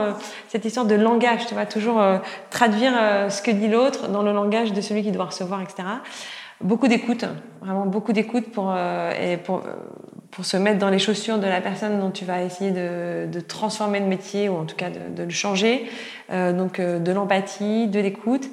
[0.49, 2.01] cette histoire de langage, tu vois, toujours
[2.49, 2.91] traduire
[3.29, 5.83] ce que dit l'autre dans le langage de celui qui doit recevoir, etc.
[6.59, 7.23] Beaucoup d'écoute,
[7.61, 8.73] vraiment beaucoup d'écoute pour,
[10.31, 13.39] pour se mettre dans les chaussures de la personne dont tu vas essayer de, de
[13.39, 15.89] transformer le métier ou en tout cas de, de le changer.
[16.31, 18.47] Euh, donc euh, de l'empathie, de l'écoute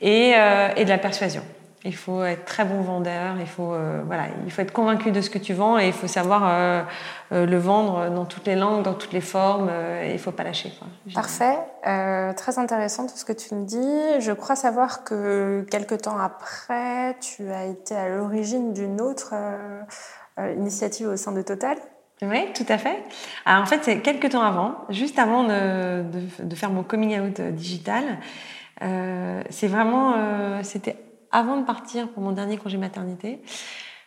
[0.00, 1.42] et, euh, et de la persuasion.
[1.84, 5.20] Il faut être très bon vendeur, il faut, euh, voilà, il faut être convaincu de
[5.20, 6.82] ce que tu vends et il faut savoir euh,
[7.30, 9.70] euh, le vendre dans toutes les langues, dans toutes les formes
[10.02, 10.72] et il faut pas lâcher.
[10.76, 10.88] Quoi.
[11.14, 11.56] Parfait,
[12.34, 14.20] très intéressant tout ce que tu me dis.
[14.20, 19.32] Je crois savoir que quelques temps après, tu as été à l'origine d'une autre
[20.56, 21.78] initiative au sein de Total.
[22.22, 23.02] Oui, tout à fait.
[23.44, 26.02] Alors en fait, c'est quelques temps avant, juste avant de,
[26.54, 28.18] faire mon coming out digital.
[28.82, 30.96] Euh, vraiment, euh, c'était
[31.30, 33.40] avant de partir pour mon dernier congé maternité.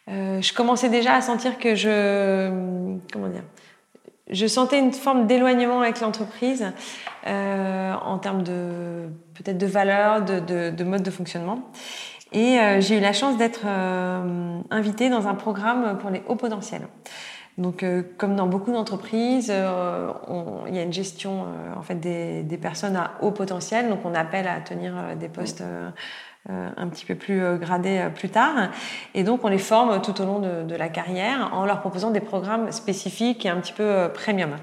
[0.10, 2.50] Euh, je commençais déjà à sentir que je,
[3.14, 3.44] comment dire,
[4.30, 6.66] je sentais une forme d'éloignement avec l'entreprise
[7.28, 11.72] euh, en termes de peut-être de de, de mode de fonctionnement.
[12.32, 16.36] Et euh, j'ai eu la chance d'être euh, invitée dans un programme pour les hauts
[16.36, 16.88] potentiels.
[17.58, 20.12] Donc, euh, comme dans beaucoup d'entreprises, euh,
[20.68, 23.90] il y a une gestion euh, en fait des, des personnes à haut potentiel.
[23.90, 25.90] Donc, on appelle à tenir des postes euh,
[26.50, 28.70] un petit peu plus gradés plus tard.
[29.14, 32.12] Et donc, on les forme tout au long de, de, la carrière en leur proposant
[32.12, 34.56] des programmes spécifiques et un petit peu premium.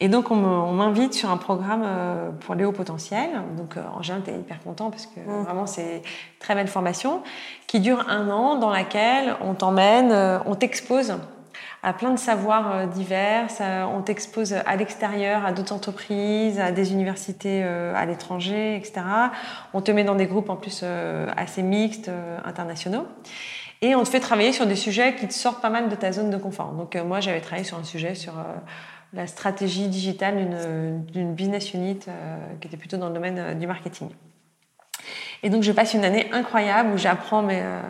[0.00, 0.36] Et donc, on
[0.72, 3.30] m'invite sur un programme euh, pour les hauts potentiels.
[3.56, 5.44] Donc, euh, en général, tu es hyper content parce que mmh.
[5.44, 6.02] vraiment, c'est
[6.38, 7.22] très belle formation
[7.66, 11.14] qui dure un an dans laquelle on t'emmène, euh, on t'expose
[11.82, 13.46] à plein de savoirs divers.
[13.94, 19.02] On t'expose à l'extérieur, à d'autres entreprises, à des universités à l'étranger, etc.
[19.72, 20.84] On te met dans des groupes en plus
[21.36, 22.10] assez mixtes,
[22.44, 23.06] internationaux.
[23.82, 26.10] Et on te fait travailler sur des sujets qui te sortent pas mal de ta
[26.10, 26.72] zone de confort.
[26.72, 28.32] Donc moi, j'avais travaillé sur un sujet sur
[29.16, 33.66] la stratégie digitale d'une business unit euh, qui était plutôt dans le domaine euh, du
[33.66, 34.10] marketing.
[35.42, 37.80] Et donc je passe une année incroyable où j'apprends euh,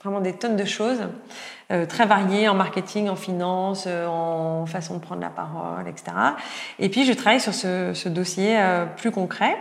[0.00, 1.00] vraiment des tonnes de choses,
[1.88, 6.10] très variées en marketing, en finance, en façon de prendre la parole, etc.
[6.80, 8.58] Et puis je travaille sur ce, dossier
[8.96, 9.56] plus concret.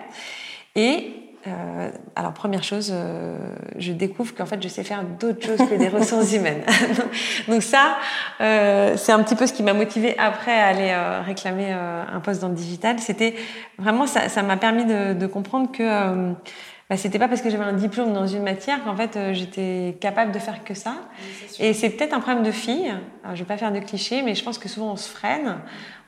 [0.76, 3.38] Et euh, alors première chose, euh,
[3.78, 6.64] je découvre qu'en fait je sais faire d'autres choses que des ressources humaines.
[7.48, 7.98] Donc ça,
[8.42, 10.94] euh, c'est un petit peu ce qui m'a motivé après à aller
[11.26, 13.00] réclamer un poste dans le digital.
[13.00, 13.36] C'était
[13.78, 16.34] vraiment ça, m'a permis de, de, comprendre que
[16.90, 20.34] bah, c'était pas parce que j'avais un diplôme dans une matière qu'en fait j'étais capable
[20.34, 20.96] de faire que ça.
[21.60, 22.94] Et c'est peut-être un problème de fille.
[23.24, 25.56] Alors, je vais pas faire de clichés, mais je pense que souvent on se freine,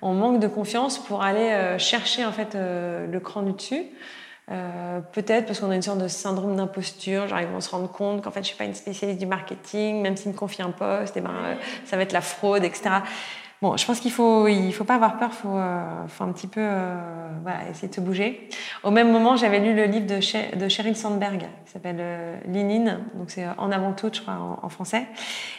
[0.01, 3.85] on manque de confiance pour aller chercher en fait le cran du dessus.
[4.51, 7.89] Euh, peut-être parce qu'on a une sorte de syndrome d'imposture, genre ils vont se rendre
[7.89, 10.71] compte qu'en fait je suis pas une spécialiste du marketing, même s'ils me confient un
[10.71, 12.89] poste, eh ben euh, ça va être la fraude, etc.
[13.61, 16.47] Bon, je pense qu'il faut, il faut pas avoir peur, faut, euh, faut un petit
[16.47, 16.67] peu,
[17.69, 18.49] essayer de se bouger.
[18.81, 23.29] Au même moment, j'avais lu le livre de, de Sheryl Sandberg, qui s'appelle Linine, donc
[23.29, 25.05] c'est en avant tout, je crois, en, en, français.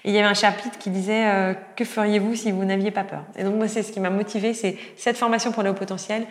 [0.05, 3.23] Et il y avait un chapitre qui disait que feriez-vous si vous n'aviez pas peur?
[3.37, 6.27] Et donc moi, c'est ce qui m'a motivé, c'est cette formation pour le haut potentiel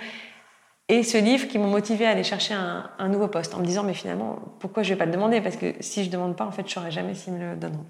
[0.92, 3.66] et ce livre qui m'ont motivé à aller chercher un, un, nouveau poste en me
[3.66, 5.40] disant mais finalement pourquoi je vais pas le demander?
[5.40, 7.86] Parce que si je demande pas en fait je saurais jamais s'ils me le donneront.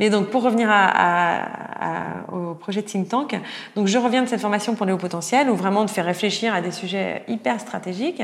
[0.00, 1.44] Mais donc pour revenir à, à,
[1.80, 3.40] à, au projet de think tank,
[3.76, 6.52] donc je reviens de cette formation pour les hauts potentiels où vraiment te fait réfléchir
[6.52, 8.22] à des sujets hyper stratégiques.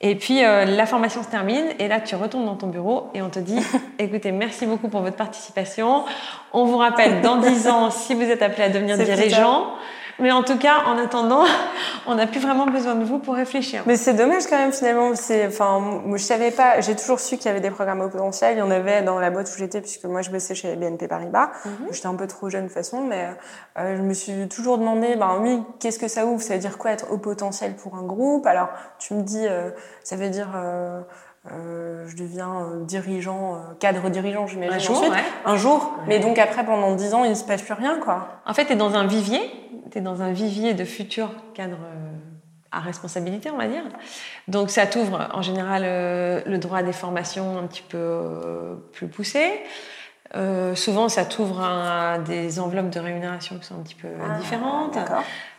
[0.00, 3.22] Et puis euh, la formation se termine et là tu retournes dans ton bureau et
[3.22, 3.60] on te dit
[4.00, 6.04] écoutez merci beaucoup pour votre participation.
[6.52, 9.74] On vous rappelle dans 10 ans si vous êtes appelé à devenir dirigeant.
[10.22, 11.44] Mais en tout cas, en attendant,
[12.06, 13.82] on n'a plus vraiment besoin de vous pour réfléchir.
[13.86, 15.10] Mais c'est dommage quand même finalement.
[15.46, 16.80] Enfin, moi je savais pas.
[16.80, 18.56] J'ai toujours su qu'il y avait des programmes au potentiel.
[18.56, 21.08] Il y en avait dans la boîte où j'étais puisque moi je bossais chez BNP
[21.08, 21.50] Paribas.
[21.64, 21.88] Mhm.
[21.90, 23.28] J'étais un peu trop jeune de toute façon, mais
[23.78, 26.40] euh, je me suis toujours demandé, ben oui, qu'est-ce que ça ouvre?
[26.40, 28.46] Ça veut dire quoi être au potentiel pour un groupe?
[28.46, 29.70] Alors tu me dis, euh,
[30.04, 31.00] ça veut dire euh,
[31.50, 34.74] euh, je deviens euh, dirigeant, euh, cadre dirigeant, j'imagine.
[34.74, 35.04] Un jour,
[35.44, 35.94] un jour.
[36.06, 38.28] Mais donc après, pendant dix ans, il ne se passe plus rien, quoi.
[38.46, 39.40] En fait, tu es dans un vivier,
[39.92, 41.78] tu es dans un vivier de futurs cadres
[42.70, 43.82] à responsabilité, on va dire.
[44.48, 49.60] Donc ça t'ouvre en général le droit à des formations un petit peu plus poussées.
[50.34, 54.38] Euh, souvent, ça t'ouvre à des enveloppes de rémunération qui sont un petit peu ah,
[54.38, 54.98] différentes.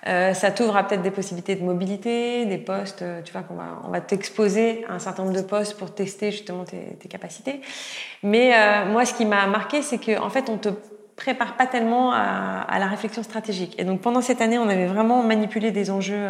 [0.08, 3.04] Euh, ça t'ouvre à peut-être des possibilités de mobilité, des postes.
[3.04, 5.94] Euh, tu vois qu'on va, on va t'exposer à un certain nombre de postes pour
[5.94, 7.62] tester justement tes, tes capacités.
[8.24, 10.70] Mais euh, moi, ce qui m'a marqué, c'est qu'en en fait, on te
[11.16, 13.76] prépare pas tellement à, à, la réflexion stratégique.
[13.78, 16.28] Et donc, pendant cette année, on avait vraiment manipulé des enjeux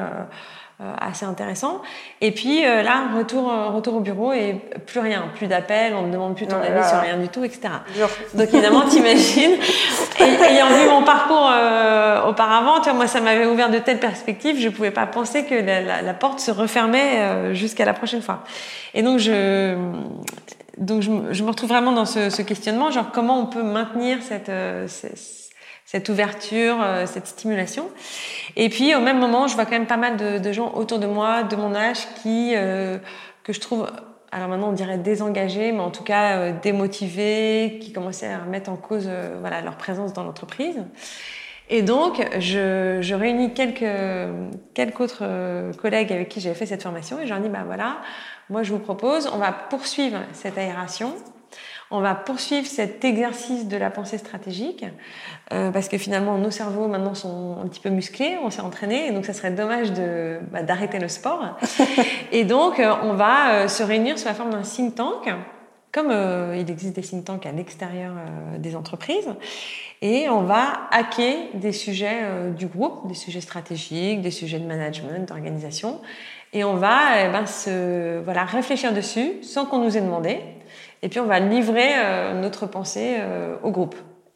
[0.82, 1.84] euh, assez intéressant.
[2.20, 4.56] Et puis euh, là, retour, euh, retour au bureau et
[4.88, 7.70] plus rien, plus d'appels, on ne demande plus ton avis sur rien du tout, etc.
[8.34, 9.52] Donc évidemment, t'imagines.
[10.20, 11.52] et, ayant vu mon parcours
[12.28, 15.54] auparavant, tu vois, moi, ça m'avait ouvert de telles perspectives, je pouvais pas penser que
[15.54, 18.44] la, la, porte se refermait jusqu'à la prochaine fois.
[18.96, 19.76] Et donc je
[20.78, 24.22] donc je, je, me retrouve vraiment dans ce, ce, questionnement, genre comment on peut maintenir
[24.22, 24.52] cette,
[24.88, 25.44] cette
[25.86, 27.90] cette ouverture, euh, cette stimulation.
[28.56, 31.00] Et puis au même moment, je vois quand même pas mal de, de gens autour
[31.00, 32.98] de moi, de mon âge, qui euh,
[33.44, 33.88] que je trouve,
[34.32, 38.70] alors maintenant on dirait désengagés, mais en tout cas euh, démotivés, qui commençaient à remettre
[38.70, 39.10] en cause
[39.40, 40.78] voilà leur présence dans l'entreprise.
[41.70, 43.86] Et donc, je, je, réunis quelques,
[44.74, 47.98] quelques autres collègues avec qui j'avais fait cette formation et je leur dis, bah voilà,
[48.50, 51.14] moi je vous propose, on va poursuivre cette aération
[51.94, 54.84] on va poursuivre cet exercice de la pensée stratégique
[55.54, 59.08] euh, parce que finalement nos cerveaux maintenant sont un petit peu musclés, on s'est entraîné
[59.08, 61.56] et donc ça serait dommage de bah, d'arrêter le sport.
[62.32, 65.30] et donc euh, on va euh, se réunir sous la forme d'un think tank
[65.94, 66.12] comme
[66.56, 68.14] il existe des think tanks à l'extérieur
[68.58, 69.30] des entreprises,
[70.02, 75.30] et on va hacker des sujets du groupe, des sujets stratégiques, des sujets de management,
[75.30, 76.02] d'organisation,
[76.54, 80.40] et on va eh ben, se voilà réfléchir dessus sans qu'on nous ait demandé,
[81.02, 83.96] et puis on va livrer euh, notre pensée euh, au groupe.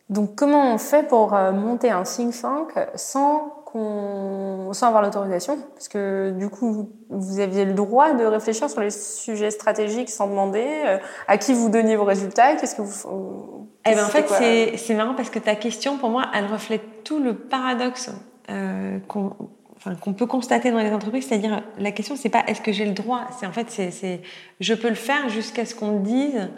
[0.10, 5.88] Donc comment on fait pour euh, monter un think tank sans sans avoir l'autorisation, parce
[5.88, 10.66] que du coup, vous aviez le droit de réfléchir sur les sujets stratégiques sans demander
[10.86, 13.68] euh, à qui vous donniez vos résultats, qu'est-ce que vous.
[13.86, 17.04] Eh ben en fait, c'est, c'est marrant parce que ta question, pour moi, elle reflète
[17.04, 18.12] tout le paradoxe
[18.50, 19.34] euh, qu'on,
[19.78, 22.94] enfin, peut constater dans les entreprises, c'est-à-dire la question, c'est pas est-ce que j'ai le
[22.94, 24.22] droit, c'est en fait, c'est, c'est
[24.60, 26.50] je peux le faire jusqu'à ce qu'on me dise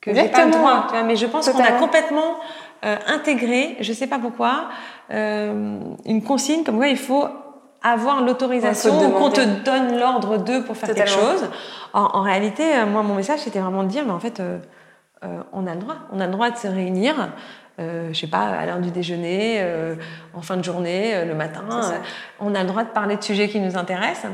[0.00, 0.86] que j'ai pas le droit.
[0.88, 2.36] Tu vois, mais je pense qu'on a complètement
[2.84, 4.68] euh, intégré, je sais pas pourquoi,
[5.10, 7.26] euh, une consigne comme quoi il faut
[7.82, 11.48] avoir l'autorisation ou qu'on te donne l'ordre de pour faire quelque chose.
[11.92, 14.58] En, en, réalité, euh, moi, mon message, c'était vraiment de dire, mais en fait, euh,
[15.52, 15.96] on a le droit.
[16.12, 17.14] On a le droit de se réunir.
[17.78, 19.64] Je sais pas, à l'heure du déjeuner,
[20.34, 21.62] en fin de journée, le matin.
[22.40, 24.32] on a le droit de parler de sujets qui nous intéressent.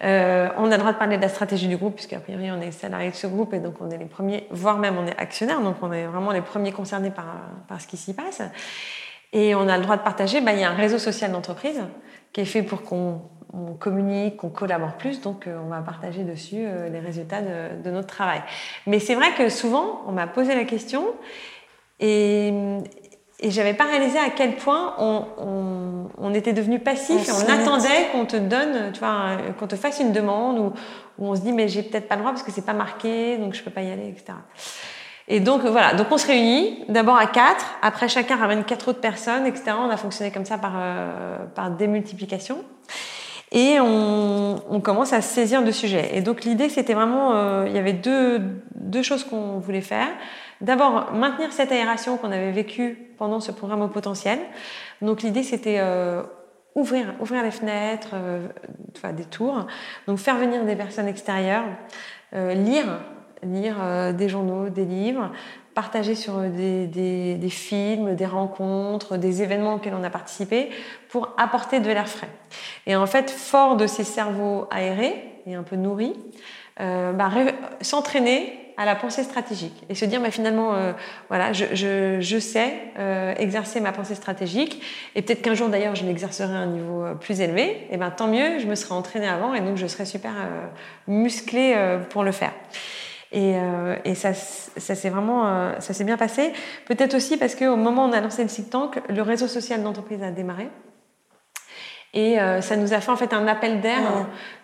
[0.00, 2.70] On a le droit de parler de la stratégie du groupe, puisqu'à priori on est
[2.70, 5.60] salarié de ce groupe et donc on est les premiers, voire même on est actionnaire,
[5.60, 8.42] donc on est vraiment les premiers concernés par, ce qui s'y passe.
[9.32, 10.40] Et on a le droit de partager.
[10.40, 11.80] Bah, il y a un réseau social d'entreprise
[12.32, 13.20] qui est fait pour qu'on
[13.52, 17.82] on communique, qu'on collabore plus, donc euh, on va partager dessus euh, les résultats de,
[17.82, 18.42] de, notre travail.
[18.86, 21.06] Mais c'est vrai que souvent, on m'a posé la question
[22.00, 22.52] et,
[23.40, 27.44] et j'avais pas réalisé à quel point on, on, on était devenu passif on et
[27.44, 30.72] on attendait qu'on te donne, tu vois, qu'on te fasse une demande ou,
[31.20, 33.54] on se dit mais j'ai peut-être pas le droit parce que c'est pas marqué, donc
[33.54, 34.38] je peux pas y aller, etc.
[35.28, 39.00] Et donc voilà, donc on se réunit d'abord à quatre, après chacun ramène quatre autres
[39.00, 39.72] personnes, etc.
[39.78, 42.58] On a fonctionné comme ça par, euh, par démultiplication.
[43.52, 46.10] Et on, on, commence à saisir de sujets.
[46.12, 48.42] Et donc l'idée, c'était vraiment, euh, il y avait deux,
[48.74, 50.08] deux choses qu'on voulait faire.
[50.60, 54.38] D'abord, maintenir cette aération qu'on avait vécue pendant ce programme au potentiel.
[55.02, 56.22] Donc l'idée, c'était euh,
[56.74, 58.48] ouvrir, ouvrir les fenêtres, euh,
[58.96, 59.66] enfin, des tours.
[60.06, 61.64] Donc faire venir des personnes extérieures,
[62.34, 62.98] euh, lire
[63.42, 65.30] lire euh, des journaux, des livres,
[65.74, 70.70] partager sur des, des, des, films, des rencontres, des événements auxquels on a participé
[71.08, 72.28] pour apporter de l'air frais.
[72.86, 76.14] Et en fait, fort de ces cerveaux aérés et un peu nourris,
[76.80, 77.30] euh, bah,
[77.80, 80.92] s'entraîner à la pensée stratégique et se dire bah, finalement euh,
[81.28, 81.66] voilà je,
[82.20, 84.80] je, sais euh, exercer ma pensée stratégique
[85.16, 88.10] et peut-être qu'un jour d'ailleurs je l'exercerai à un niveau euh, plus élevé et ben
[88.10, 90.66] tant mieux je me serai entraînée avant et donc je serai super euh,
[91.08, 91.74] musclée
[92.10, 92.52] pour le faire
[93.32, 93.56] et,
[94.04, 96.52] et ça, ça s'est vraiment, ça s'est bien passé.
[96.86, 99.82] Peut-être aussi parce qu'au moment où on a lancé le think tank, le réseau social
[99.82, 100.68] d'entreprise a démarré.
[102.14, 104.00] Et euh, ça nous a fait en fait un appel d'air.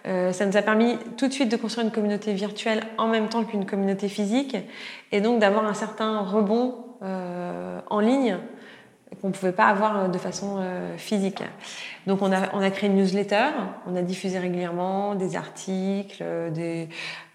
[0.04, 0.32] Ouais.
[0.32, 3.44] ça nous a permis tout de suite de construire une communauté virtuelle en même temps
[3.44, 4.56] qu'une communauté physique,
[5.12, 8.38] et donc d'avoir un certain rebond en ligne
[9.20, 11.42] qu'on ne pouvait pas avoir de façon euh, physique.
[12.06, 13.48] Donc on a, on a créé une newsletter,
[13.86, 16.88] on a diffusé régulièrement des articles, des,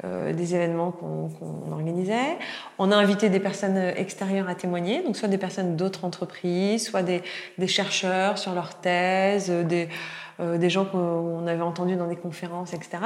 [0.04, 2.38] euh, des événements qu'on qu organisait.
[2.78, 7.04] On a invité des personnes extérieures à témoigner, donc soit des personnes d'autres entreprises, soit
[7.04, 7.22] des,
[7.68, 9.90] chercheurs sur leur thèse, des,
[10.40, 12.98] euh, des gens qu'on avait entendus dans des conférences, etc.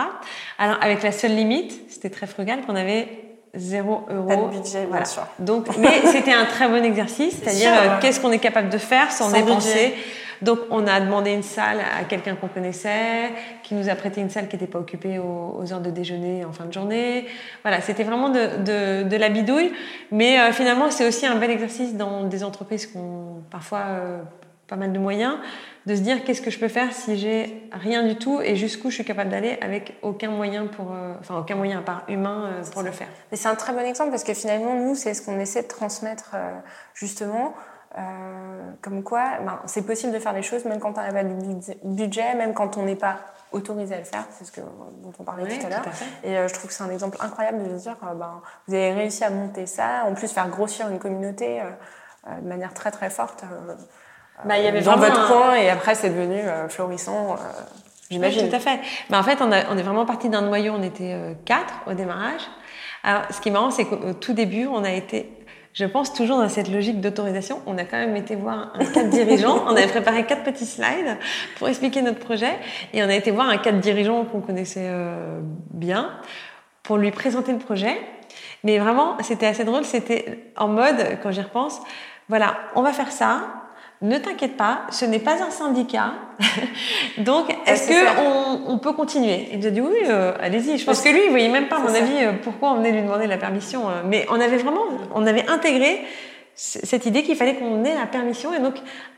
[0.60, 3.08] Alors avec la seule limite, c'était très frugal, qu'on avait
[3.56, 4.28] zéro euro.
[4.28, 5.04] Pas de budget, voilà.
[5.04, 5.24] bien sûr.
[5.40, 9.12] Donc, mais c'était un très bon exercice, c'est-à-dire euh, qu'est-ce qu'on est capable de faire
[9.12, 9.90] sans, sans dépenser.
[9.90, 9.96] Budget.
[10.42, 13.32] Donc, on a demandé une salle à quelqu'un qu'on connaissait,
[13.64, 16.44] qui nous a prêté une salle qui n'était pas occupée aux, aux, heures de déjeuner
[16.44, 17.28] en fin de journée.
[17.62, 19.72] Voilà, c'était vraiment de, de, de, la bidouille,
[20.12, 24.22] mais euh, finalement, c'est aussi un bel exercice dans des entreprises qui ont parfois euh,
[24.68, 25.38] pas mal de moyens,
[25.86, 28.90] de se dire qu'est-ce que je peux faire si j'ai rien du tout et jusqu'où
[28.90, 32.46] je suis capable d'aller avec aucun moyen pour, euh, enfin aucun moyen à part humain
[32.46, 33.08] euh, pour le faire.
[33.32, 35.68] Mais c'est un très bon exemple parce que finalement nous c'est ce qu'on essaie de
[35.68, 36.52] transmettre euh,
[36.94, 37.54] justement.
[38.82, 41.36] comme quoi, ben, c'est possible de faire des choses même quand on n'a pas de
[41.84, 43.20] budget, même quand on n'est pas
[43.54, 45.86] autorisé à le faire, c'est ce que, dont on parlait oui, tout à l'heure.
[46.24, 48.74] Et euh, je trouve que c'est un exemple incroyable de se dire, euh, ben, vous
[48.74, 52.92] avez réussi à monter ça, en plus faire grossir une communauté euh, de manière très
[52.92, 53.44] très forte
[54.46, 55.28] bah, il y avait dans votre un...
[55.28, 57.34] coin et après c'est devenu euh, florissant.
[57.34, 57.36] Euh,
[58.14, 58.44] J'imagine.
[58.44, 58.80] Oui, tout à fait.
[59.10, 60.74] Mais en fait, on, a, on est vraiment parti d'un noyau.
[60.78, 62.42] On était euh, quatre au démarrage.
[63.04, 65.30] Alors, ce qui est marrant, c'est qu'au tout début, on a été,
[65.74, 67.62] je pense, toujours dans cette logique d'autorisation.
[67.66, 69.64] On a quand même été voir un cadre dirigeant.
[69.68, 71.18] on avait préparé quatre petits slides
[71.58, 72.54] pour expliquer notre projet,
[72.94, 75.40] et on a été voir un cadre dirigeant qu'on connaissait euh,
[75.72, 76.12] bien
[76.84, 77.98] pour lui présenter le projet.
[78.64, 79.84] Mais vraiment, c'était assez drôle.
[79.84, 81.82] C'était en mode, quand j'y repense,
[82.30, 83.63] voilà, on va faire ça
[84.04, 86.14] ne t'inquiète pas, ce n'est pas un syndicat.
[87.18, 89.48] Donc, est-ce que on, on, peut continuer?
[89.52, 90.78] Il nous a dit oui, euh, allez-y.
[90.78, 92.92] Je pense que lui, il voyait même pas, à mon avis, euh, pourquoi on venait
[92.92, 93.88] lui demander la permission.
[93.88, 94.84] Euh, mais on avait vraiment,
[95.16, 96.02] on avait intégré
[96.56, 98.76] cette idée qu'il fallait qu'on ait la permission et donc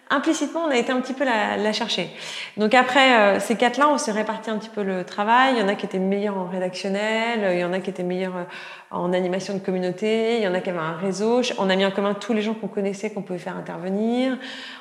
[0.10, 2.10] implicitement, on a été un petit peu la, la chercher.
[2.58, 5.56] Donc après euh, ces quatre-là, on s'est réparti un petit peu le travail.
[5.56, 8.04] Il y en a qui étaient meilleurs en rédactionnel, il y en a qui étaient
[8.04, 8.44] meilleurs euh,
[8.92, 11.42] en animation de communauté, il y en a qui avaient un réseau.
[11.58, 14.38] On a mis en commun tous les gens qu'on connaissait qu'on pouvait faire intervenir.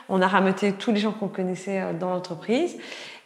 [0.09, 2.77] On a rameuté tous les gens qu'on connaissait euh, dans l'entreprise.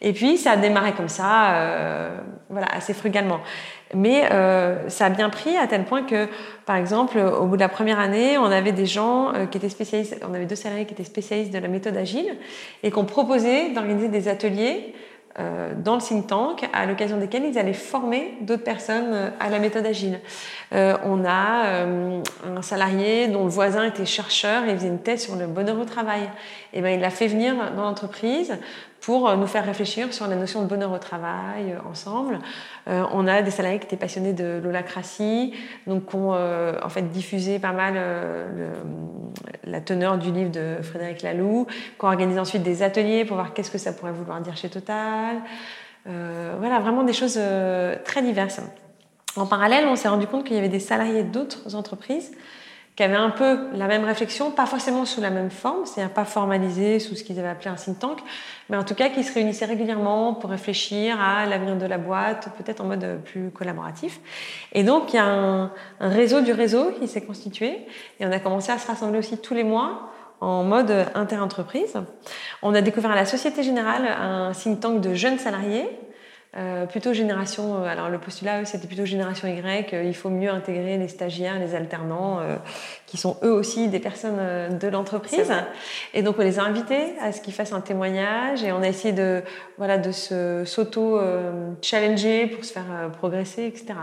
[0.00, 3.40] Et puis ça a démarré comme ça, euh, voilà, assez frugalement.
[3.94, 6.28] Mais euh, ça a bien pris à tel point que,
[6.66, 9.68] par exemple, au bout de la première année, on avait des gens euh, qui étaient
[9.68, 12.36] spécialistes, on avait deux salariés qui étaient spécialistes de la méthode agile
[12.82, 14.94] et qu'on proposait d'organiser des ateliers
[15.38, 19.58] euh, dans le think tank, à l'occasion desquels ils allaient former d'autres personnes à la
[19.58, 20.20] méthode agile.
[20.72, 21.84] On a
[22.44, 25.84] un salarié dont le voisin était chercheur et faisait une thèse sur le bonheur au
[25.84, 26.28] travail.
[26.72, 28.58] Et ben, il l'a fait venir dans l'entreprise
[29.00, 32.40] pour nous faire réfléchir sur la notion de bonheur au travail euh, ensemble.
[32.88, 35.54] Euh, on a des salariés qui étaient passionnés de l'holacratie,
[35.86, 37.94] donc qui ont euh, en fait diffusé pas mal
[39.64, 41.66] la teneur du livre de Frédéric Laloux,
[41.98, 44.68] qui ont organisé ensuite des ateliers pour voir qu'est-ce que ça pourrait vouloir dire chez
[44.68, 45.36] Total.
[46.04, 47.40] voilà, vraiment des choses
[48.04, 48.60] très diverses.
[49.36, 52.32] En parallèle, on s'est rendu compte qu'il y avait des salariés d'autres entreprises
[52.98, 56.24] qui avaient un peu la même réflexion, pas forcément sous la même forme, c'est-à-dire pas
[56.24, 58.18] formalisé sous ce qu'ils avaient appelé un think tank,
[58.68, 62.48] mais en tout cas qui se réunissaient régulièrement pour réfléchir à l'avenir de la boîte,
[62.58, 64.18] peut-être en mode plus collaboratif.
[64.72, 67.86] Et donc il y a un, un réseau du réseau qui s'est constitué,
[68.18, 71.94] et on a commencé à se rassembler aussi tous les mois en mode inter-entreprise.
[72.62, 75.88] On a découvert à la Société Générale un think tank de jeunes salariés
[76.56, 80.48] euh, plutôt génération, euh, alors le postulat, c'était plutôt génération Y, euh, il faut mieux
[80.48, 82.56] intégrer les stagiaires, les alternants, euh,
[83.04, 85.52] qui sont eux aussi des personnes de l'entreprise.
[86.14, 88.88] Et donc on les a invités à ce qu'ils fassent un témoignage et on a
[88.88, 89.42] essayé de,
[89.76, 93.94] voilà, de se, s'auto-challenger pour se faire progresser, etc.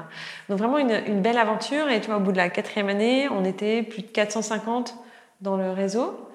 [0.48, 3.28] Donc vraiment une, une belle aventure et tu vois, au bout de la quatrième année,
[3.30, 4.96] on était plus de 450
[5.42, 6.30] dans le réseau.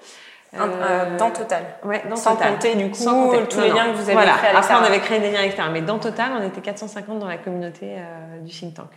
[0.53, 1.63] Euh, dans Total.
[1.83, 2.53] Ouais, dans Sans Total.
[2.53, 3.47] compter du coup compter.
[3.49, 3.75] tous Non, les non.
[3.75, 4.33] liens que vous avez voilà.
[4.33, 7.19] créés à Après, on avait créé des liens externes, mais dans Total, on était 450
[7.19, 8.89] dans la communauté euh, du think tank.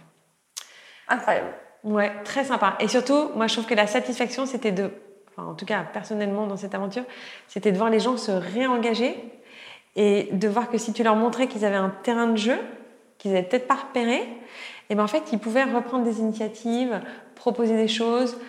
[1.08, 1.48] Incroyable.
[1.84, 2.74] Ouais, très sympa.
[2.80, 4.90] Et surtout, moi, je trouve que la satisfaction, c'était de,
[5.30, 7.04] enfin, en tout cas, personnellement, dans cette aventure,
[7.46, 9.14] c'était de voir les gens se réengager
[9.96, 12.58] et de voir que si tu leur montrais qu'ils avaient un terrain de jeu,
[13.18, 14.26] qu'ils avaient peut-être pas repéré,
[14.90, 17.00] et ben en fait, ils pouvaient reprendre des initiatives,
[17.36, 18.40] proposer des choses euh,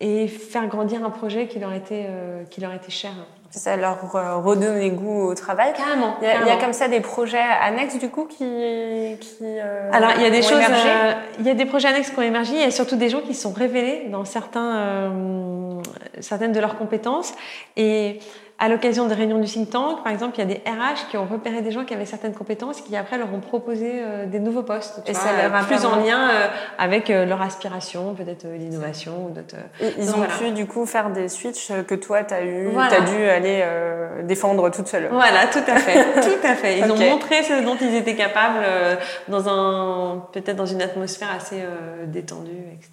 [0.00, 3.12] et faire grandir un projet qui leur était, euh, qui leur était cher.
[3.50, 5.72] Ça leur euh, redonne les goûts au travail.
[5.74, 6.16] Carrément.
[6.20, 6.60] Il y, a, il y a carrément.
[6.60, 8.36] comme ça des projets annexes du coup qui.
[8.36, 12.10] qui euh, Alors, il y a des choses, euh, il y a des projets annexes
[12.10, 12.54] qui ont émergé.
[12.54, 15.80] Il y a surtout des gens qui sont révélés dans certains, euh,
[16.20, 17.32] certaines de leurs compétences.
[17.76, 18.20] Et
[18.60, 21.16] à l'occasion des réunions du think tank, par exemple, il y a des RH qui
[21.16, 24.40] ont repéré des gens qui avaient certaines compétences, qui après leur ont proposé euh, des
[24.40, 25.00] nouveaux postes.
[25.04, 28.46] tu Et vois, ça leur a plus en lien euh, avec euh, leur aspiration, peut-être
[28.46, 29.54] euh, l'innovation ou d'autres.
[29.80, 30.34] euh, Et Ils Donc, ont voilà.
[30.38, 32.90] pu du coup faire des switches que toi t'as eu, Voilà.
[32.90, 35.08] t'as dû aller euh, défendre toute seule.
[35.12, 36.78] Voilà, tout à fait, tout à fait.
[36.80, 38.96] Ils ont montré ce dont ils étaient capables euh,
[39.28, 42.90] dans un, peut-être dans une atmosphère assez euh, détendue, etc.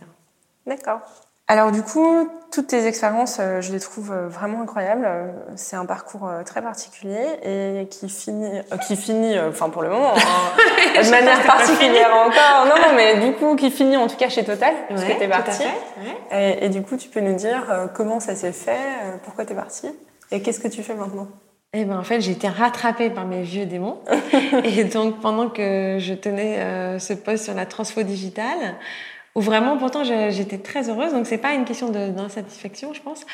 [0.68, 1.00] D'accord.
[1.48, 5.06] Alors du coup, toutes tes expériences, euh, je les trouve euh, vraiment incroyables.
[5.06, 10.14] Euh, C'est un parcours très particulier et qui finit, qui finit, enfin pour le moment,
[10.16, 12.66] hein, de manière particulière encore.
[12.66, 15.20] Non, non, mais du coup, qui finit en tout cas chez Total, parce Ouais, que
[15.20, 16.58] t'es ouais.
[16.62, 18.80] Et, et du coup, tu peux nous dire comment ça s'est fait,
[19.24, 19.90] pourquoi t'es partie
[20.32, 21.28] et qu'est-ce que tu fais maintenant?
[21.78, 24.00] Eh ben en fait, j'ai été rattrapée par mes vieux démons.
[24.64, 28.76] et donc, pendant que je tenais euh, ce poste sur la transfo digitale,
[29.36, 33.26] où vraiment, pourtant, j'étais très heureuse, donc c'est pas une question de- d'insatisfaction, je pense.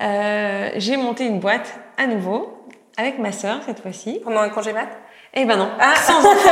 [0.00, 2.56] Euh, j'ai monté une boîte à nouveau
[2.96, 4.20] avec ma sœur cette fois-ci.
[4.24, 4.88] Pendant un congé mat?
[5.32, 6.50] Eh ben non, sans enfant.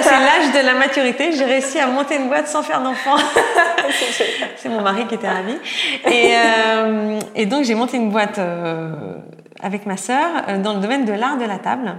[0.00, 1.32] C'est l'âge de la maturité.
[1.32, 3.16] J'ai réussi à monter une boîte sans faire d'enfant.
[4.56, 5.54] c'est mon mari qui était ravi.
[6.10, 8.94] Et, euh, et donc, j'ai monté une boîte euh,
[9.60, 11.96] avec ma sœur euh, dans le domaine de l'art de la table.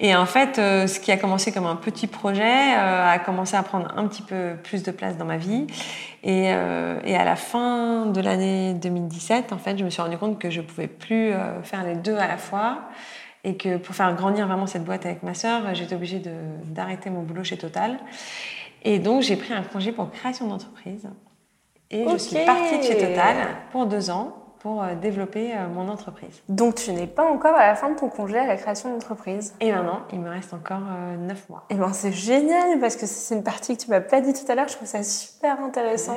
[0.00, 3.56] Et en fait, euh, ce qui a commencé comme un petit projet euh, a commencé
[3.56, 5.66] à prendre un petit peu plus de place dans ma vie.
[6.22, 10.38] Et, et à la fin de l'année 2017, en fait, je me suis rendu compte
[10.38, 12.78] que je pouvais plus faire les deux à la fois
[13.44, 16.22] et que pour faire grandir vraiment cette boîte avec ma sœur, j'étais obligée
[16.64, 17.98] d'arrêter mon boulot chez Total.
[18.84, 21.10] Et donc, j'ai pris un congé pour création d'entreprise.
[21.90, 23.36] Et je suis partie de chez Total
[23.70, 26.42] pour deux ans pour euh, développer euh, mon entreprise.
[26.48, 29.54] Donc tu n'es pas encore à la fin de ton congé à la création d'entreprise?
[29.60, 31.66] Et maintenant, il me reste encore euh, neuf mois.
[31.68, 34.50] Et ben c'est génial parce que c'est une partie que tu m'as pas dit tout
[34.50, 34.66] à l'heure.
[34.66, 36.16] Je trouve ça super intéressant.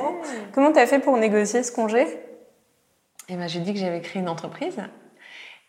[0.54, 2.06] Comment tu as fait pour négocier ce congé?
[3.28, 4.78] Et ben, j'ai dit que j'avais créé une entreprise.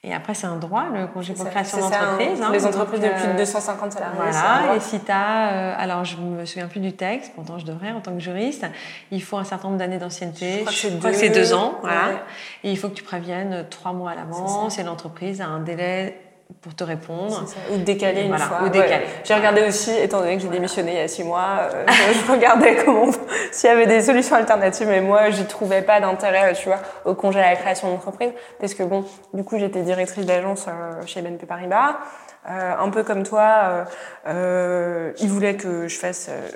[0.02, 2.42] Et après, c'est un droit, le congé pour création ça, d'entreprise.
[2.42, 2.46] hein.
[2.48, 2.52] hein.
[2.54, 4.18] Les entreprises de plus de euh, 250 salariés.
[4.32, 7.58] c'est un Voilà, et si tu as, alors je me souviens plus du texte, pourtant
[7.60, 8.66] je devrais en tant que juriste,
[9.12, 11.54] il faut un certain nombre d'années d'ancienneté, Je crois que c'est deux.
[11.54, 12.08] ans, voilà.
[12.08, 12.18] Ouais.
[12.64, 16.18] Et il faut que tu préviennes trois mois à l'avance et l'entreprise a un délai
[16.62, 17.46] pour te répondre.
[17.72, 18.64] Ou décaler une Voilà, fois.
[18.64, 19.06] ou décaler.
[19.24, 21.86] J'ai regardé aussi, étant donné que j'ai démissionné il y a six mois, euh,
[22.26, 23.12] je, regardais comment
[23.52, 27.14] s'il y avait des solutions alternatives, mais moi, j'y trouvais pas d'intérêt, tu vois, au
[27.14, 31.22] congé à la création d'entreprise, parce que bon, du coup, j'étais directrice d'agence euh, chez
[31.22, 31.98] BNP Paribas.
[32.50, 33.86] Euh, un peu comme toi, euh,
[34.28, 36.48] euh, ils voulaient que je fasse euh,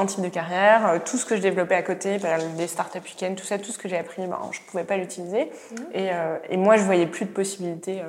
[0.00, 3.02] un type de carrière, euh, tout ce que je développais à côté, bah, les startup
[3.02, 5.50] week-end, tout ça, tout ce que j'ai appris, ben, je pouvais pas l'utiliser.
[5.92, 8.04] Et, euh, et moi, je voyais plus de possibilités euh,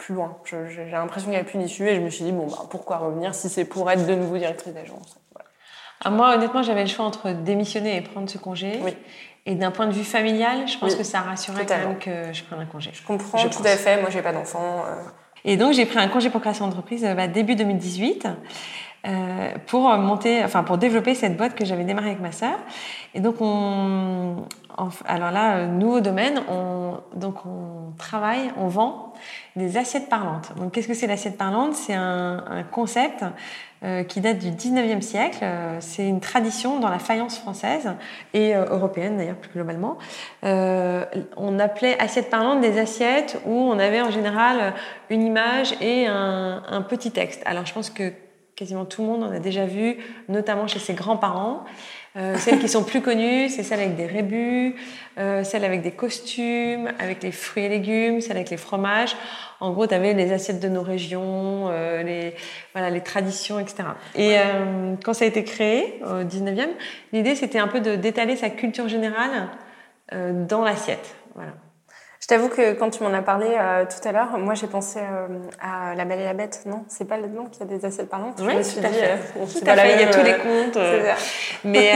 [0.00, 0.36] plus loin.
[0.44, 2.96] J'ai l'impression qu'il n'y a plus d'issue et je me suis dit, bon, bah, pourquoi
[2.96, 5.48] revenir si c'est pour être de nouveau directrice d'agence Voilà.
[6.04, 8.80] Ah, moi, honnêtement, j'avais le choix entre démissionner et prendre ce congé.
[8.82, 8.96] Oui.
[9.46, 11.94] Et d'un point de vue familial, je pense Oui, que ça rassurait totalement.
[12.02, 12.90] quand même que je prenne un congé.
[12.92, 13.66] Je comprends Je tout pense.
[13.66, 14.00] à fait.
[14.00, 14.84] Moi, j'ai pas d'enfant.
[14.86, 15.02] euh,
[15.44, 18.26] Et donc, j'ai pris un congé pour création d'entreprise euh, bah, début 2018
[19.06, 22.58] euh, pour monter, enfin pour développer cette boîte que j'avais démarrée avec ma sœur.
[23.14, 24.44] Et donc, on,
[25.06, 29.12] alors là, euh, nouveau domaine, on, donc on travaille, on vend
[29.56, 30.52] des assiettes parlantes.
[30.56, 31.74] Donc, qu'est-ce que c'est l'assiette parlante?
[31.74, 33.24] C'est un, un concept
[33.82, 35.38] euh, qui date du 19e siècle.
[35.42, 37.90] Euh, C'est une tradition dans la faïence française
[38.34, 39.96] et européenne d'ailleurs plus globalement.
[40.44, 41.04] Euh,
[41.38, 44.74] on appelait assiettes parlantes des assiettes où on avait en général
[45.08, 47.42] une image et un, un petit texte.
[47.46, 48.12] Alors je pense que
[48.56, 49.96] quasiment tout le monde en a déjà vu,
[50.28, 51.64] notamment chez ses grands-parents.
[52.16, 54.74] Euh, celles qui sont plus connues, c'est celles avec des rébus,
[55.18, 59.14] euh, celles avec des costumes, avec les fruits et légumes, celles avec les fromages.
[59.60, 62.34] En gros, tu avais les assiettes de nos régions, euh, les,
[62.72, 63.84] voilà, les traditions, etc.
[64.16, 64.36] Et
[65.04, 66.70] quand ça a été créé au 19e,
[67.12, 69.48] l'idée c'était un peu de d'étaler sa culture générale
[70.12, 71.14] dans l'assiette.
[71.36, 71.52] Voilà.
[72.30, 75.00] Je t'avoue que quand tu m'en as parlé euh, tout à l'heure, moi j'ai pensé
[75.00, 75.26] euh,
[75.60, 76.62] à La Belle et la Bête.
[76.64, 78.36] Non, c'est pas là-dedans qu'il y a des assiettes parlantes.
[78.38, 79.16] Je Oui, me suis dit, euh,
[79.48, 80.74] c'est pas il y a tous les comptes.
[80.74, 81.16] ça.
[81.64, 81.90] Mais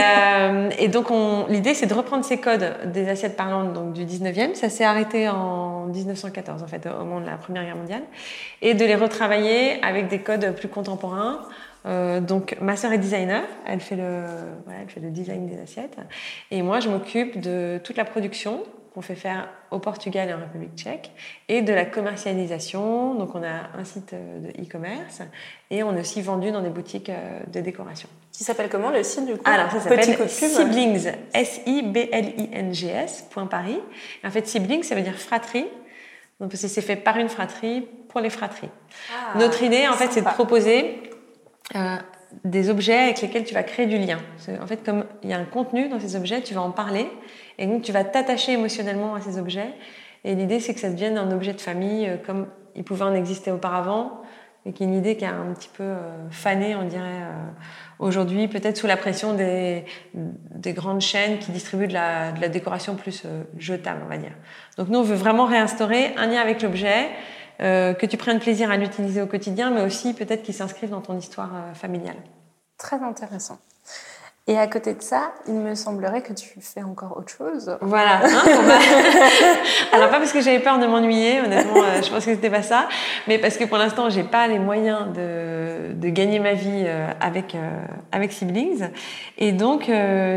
[0.77, 4.55] et donc on, l'idée c'est de reprendre ces codes des assiettes parlantes donc du 19e.
[4.55, 8.03] Ça s'est arrêté en 1914 en fait au moment de la Première Guerre mondiale
[8.61, 11.39] et de les retravailler avec des codes plus contemporains.
[11.85, 14.23] Euh, donc ma sœur est designer, elle fait le
[14.65, 15.95] voilà, elle fait le design des assiettes
[16.51, 18.63] et moi je m'occupe de toute la production
[18.95, 21.11] qu'on fait faire au Portugal et en République tchèque
[21.49, 23.13] et de la commercialisation.
[23.13, 25.21] Donc on a un site euh, de e-commerce
[25.69, 28.07] et on est aussi vendu dans des boutiques euh, de décoration.
[28.31, 29.41] Qui s'appelle comment le site du coup?
[29.43, 30.29] Alors, ça s'appelle.
[30.29, 33.79] Siblings, S-I-B-L-I-N-G-S, point Paris.
[34.23, 35.65] Et en fait, Siblings, ça veut dire fratrie.
[36.41, 38.69] Donc, c'est fait par une fratrie pour les fratries.
[39.09, 41.01] Ah, Notre idée, en fait, c'est de proposer
[41.77, 41.95] euh,
[42.43, 44.19] des objets avec lesquels tu vas créer du lien.
[44.61, 47.07] En fait, comme il y a un contenu dans ces objets, tu vas en parler.
[47.57, 49.73] Et donc, tu vas t'attacher émotionnellement à ces objets.
[50.23, 53.13] Et l'idée, c'est que ça devienne un objet de famille, euh, comme il pouvait en
[53.13, 54.21] exister auparavant.
[54.65, 57.49] Et qui est une idée qui a un petit peu euh, fané, on dirait, euh,
[57.99, 59.85] aujourd'hui, peut-être sous la pression des,
[60.15, 63.27] des grandes chaînes qui distribuent de la, décoration plus
[63.59, 64.33] jetable, on va dire.
[64.77, 67.09] Donc nous, on veut vraiment réinstaurer un lien avec l'objet,
[67.59, 71.17] que tu prennes plaisir à l'utiliser au quotidien, mais aussi peut-être qu'il s'inscrive dans ton
[71.17, 72.17] histoire familiale.
[72.77, 73.59] Très intéressant.
[74.47, 77.75] Et à côté de ça, il me semblerait que tu fais encore autre chose.
[77.81, 78.17] Voilà.
[78.23, 78.29] hein,
[78.61, 78.77] va-
[79.97, 82.61] Alors pas parce que j'avais peur de m'ennuyer, honnêtement, euh, je pense que c'était pas
[82.61, 82.87] ça,
[83.27, 87.09] mais parce que pour l'instant j'ai pas les moyens de, de gagner ma vie euh,
[87.19, 87.71] avec euh,
[88.11, 88.87] avec Siblings,
[89.39, 89.85] et donc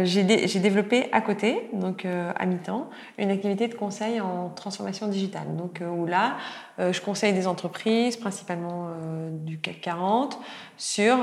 [0.04, 2.88] j'ai dé- j'ai développé à côté, donc à mi-temps,
[3.18, 5.54] une activité de conseil en transformation digitale.
[5.56, 6.36] Donc où là,
[6.78, 8.88] je conseille des entreprises, principalement
[9.32, 10.38] du CAC 40,
[10.78, 11.16] sur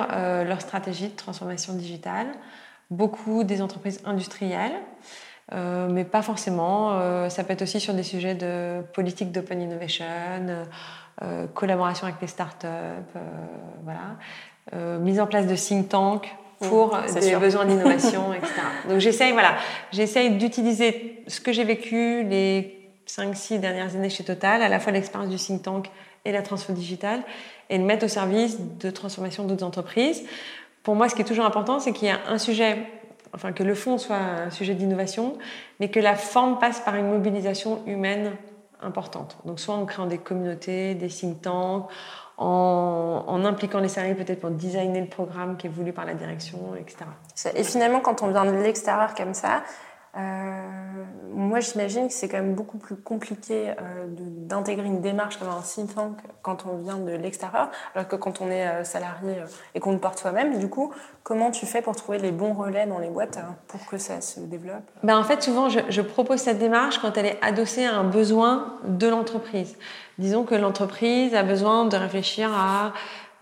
[0.47, 2.27] leur stratégie de transformation digitale.
[2.91, 4.75] Beaucoup des entreprises industrielles.
[5.53, 6.93] Euh, mais pas forcément.
[6.93, 10.05] Euh, ça peut être aussi sur des sujets de politique d'open innovation,
[11.21, 12.67] euh, collaboration avec les startups,
[13.83, 17.39] voilà, mise en place de think tank pour des sûr.
[17.39, 18.53] besoins d'innovation, etc.
[18.89, 19.55] Donc j'essaye, voilà,
[19.91, 24.91] j'essaye d'utiliser ce que j'ai vécu les 5-6 dernières années chez Total, à la fois
[24.91, 25.91] l'expérience du think tank
[26.23, 27.21] et la transfo digitale,
[27.69, 30.23] et le mettre au service de transformation d'autres entreprises.
[30.85, 32.77] Pour moi, ce qui est toujours important, c'est qu'il y a un sujet,
[33.33, 35.35] enfin que le fond soit un sujet d'innovation,
[35.79, 38.33] mais que la forme passe par une mobilisation humaine
[38.83, 39.35] importante.
[39.45, 41.89] Donc soit en créant des communautés, des think tanks,
[42.37, 46.59] en, impliquant les salariés peut-être pour designer le programme qui est voulu par la direction,
[46.79, 47.05] etc.
[47.55, 49.63] Et finalement, quand on vient de l'extérieur comme ça,
[50.15, 53.73] moi, j'imagine que c'est quand même beaucoup plus compliqué
[54.07, 58.39] d'intégrer une démarche comme un think tank quand on vient de l'extérieur, alors que quand
[58.39, 59.35] on est salarié
[59.73, 60.57] et qu'on le porte soi-même.
[60.57, 60.93] Du coup,
[61.23, 64.39] comment tu fais pour trouver les bons relais dans les boîtes pour que ça se
[64.39, 64.83] développe?
[65.03, 68.77] Ben, En fait, souvent, je, propose cette démarche quand elle est adossée à un besoin
[68.85, 69.75] de l'entreprise.
[70.17, 72.93] Disons que l'entreprise a besoin de réfléchir à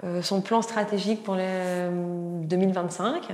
[0.03, 3.33] euh, son plan stratégique pour les 2025, euh,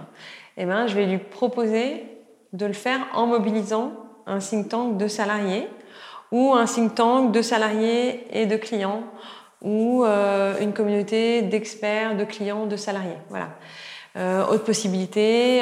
[0.57, 2.18] eh ben, je vais lui proposer
[2.53, 3.91] de le faire en mobilisant
[4.25, 5.67] un think tank de salariés
[6.31, 9.03] ou un think tank de salariés et de clients
[9.61, 13.17] ou euh, une communauté d'experts, de clients, de salariés.
[13.29, 13.49] Voilà.
[14.49, 15.61] autre possibilité,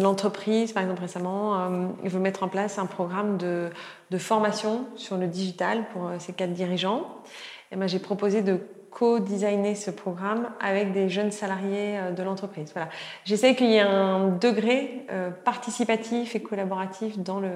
[0.00, 1.68] l'entreprise, par exemple récemment,
[2.04, 3.70] veut mettre en place un programme de,
[4.10, 7.06] de formation sur le digital pour ses quatre dirigeants.
[7.72, 8.60] Et ben, j'ai proposé de
[8.90, 12.70] co-designer ce programme avec des jeunes salariés euh, de l'entreprise.
[12.74, 12.88] Voilà.
[13.24, 17.50] J'essaie qu'il y ait un degré euh, participatif et collaboratif dans, le,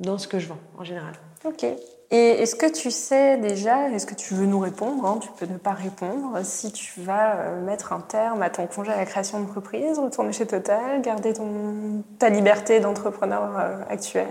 [0.00, 1.12] dans ce que je vends en général.
[1.44, 1.64] Ok.
[2.12, 5.46] Et est-ce que tu sais déjà, est-ce que tu veux nous répondre hein, Tu peux
[5.46, 6.40] ne pas répondre.
[6.42, 10.32] Si tu vas euh, mettre un terme à ton congé à la création d'entreprise, retourner
[10.32, 14.26] chez Total, garder ton, ta liberté d'entrepreneur actuel?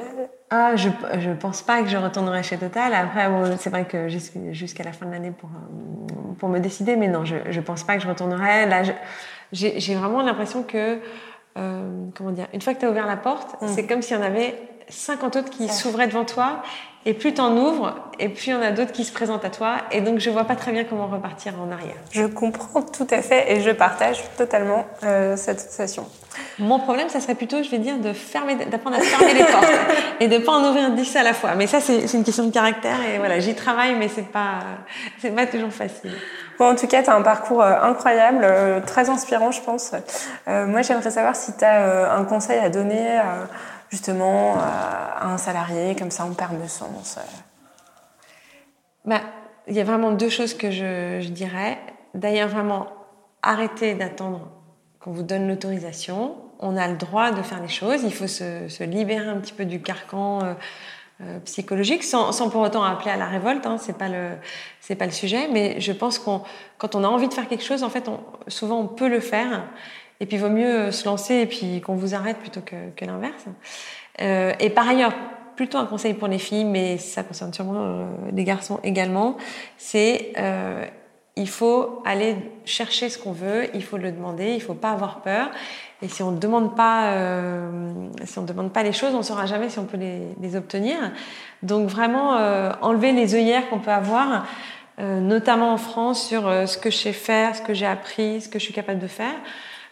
[0.51, 0.89] Ah, je
[1.29, 2.93] ne pense pas que je retournerai chez Total.
[2.93, 7.07] Après, c'est vrai que jusqu'à la fin de l'année pour, euh, pour me décider, mais
[7.07, 8.65] non, je ne pense pas que je retournerai.
[8.65, 8.81] Là,
[9.51, 10.99] j'ai vraiment l'impression que,
[11.57, 13.67] euh, comment dire, une fois que tu as ouvert la porte, mm.
[13.67, 14.55] c'est comme s'il y en avait
[14.87, 16.63] 50 autres qui s'ouvraient devant toi.
[17.05, 19.45] Et plus tu en ouvres, et plus il y en a d'autres qui se présentent
[19.45, 19.77] à toi.
[19.91, 21.95] Et donc, je vois pas très bien comment repartir en arrière.
[22.11, 26.05] Je comprends tout à fait et je partage totalement euh, cette sensation.
[26.59, 29.71] Mon problème, ça serait plutôt, je vais dire, de fermer, d'apprendre à fermer les portes
[30.19, 31.55] et de pas en ouvrir 10 à la fois.
[31.55, 34.59] Mais ça, c'est une question de caractère et voilà, j'y travaille, mais c'est pas,
[35.19, 36.11] c'est pas toujours facile.
[36.59, 39.93] Bon, en tout cas, tu as un parcours euh, incroyable, euh, très inspirant, je pense.
[40.47, 43.21] moi, j'aimerais savoir si tu as un conseil à donner
[43.89, 47.21] justement à un salarié comme ça en perd de sens euh.
[49.05, 49.21] bah,
[49.67, 51.77] Il y a vraiment deux choses que je, dirais.
[52.13, 52.87] D'ailleurs, vraiment,
[53.41, 54.49] arrêtez d'attendre
[54.99, 56.35] qu'on vous donne l'autorisation.
[56.59, 58.01] On a le droit de faire les choses.
[58.03, 60.53] Il faut se, libérer un petit peu du carcan euh,
[61.21, 63.65] euh, psychologique, sans, pour autant appeler à la révolte.
[63.65, 64.31] Hein, c'est pas le
[64.81, 65.47] c'est pas le sujet.
[65.51, 66.41] Mais je pense qu'on
[66.77, 69.19] quand on a envie de faire quelque chose, en fait, on, souvent on peut le
[69.19, 69.63] faire.
[70.19, 73.45] Et puis, il vaut mieux se lancer et puis qu'on vous arrête plutôt que, l'inverse.
[74.21, 75.13] Euh, et par ailleurs,
[75.55, 79.35] plutôt un conseil pour les filles, mais ça concerne sûrement euh, les garçons également,
[79.77, 80.85] c'est euh,
[81.39, 85.21] il faut aller chercher ce qu'on veut, il faut le demander, il faut pas avoir
[85.21, 85.49] peur.
[86.01, 87.93] Et si on ne demande pas, euh,
[88.25, 90.97] si demande pas les choses, on ne saura jamais si on peut les, les obtenir.
[91.63, 94.45] Donc vraiment euh, enlever les œillères qu'on peut avoir,
[94.99, 98.49] euh, notamment en France, sur ce que je sais faire, ce que j'ai appris, ce
[98.49, 99.35] que je suis capable de faire.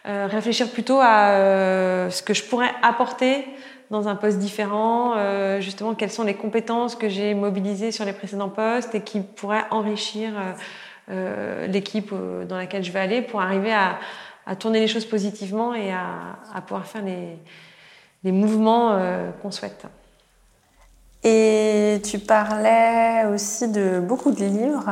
[0.08, 3.44] Réfléchir plutôt à ce que je pourrais apporter
[3.90, 8.12] dans un poste différent, euh, justement quelles sont les compétences que j'ai mobilisées sur les
[8.12, 10.52] précédents postes et qui pourraient enrichir euh,
[11.10, 13.98] euh l'équipe euh, dans laquelle je vais aller pour arriver à,
[14.58, 19.84] tourner les choses positivement et à, pouvoir faire les, mouvements euh, qu'on souhaite.
[21.22, 24.88] Et tu parlais aussi de beaucoup de livres.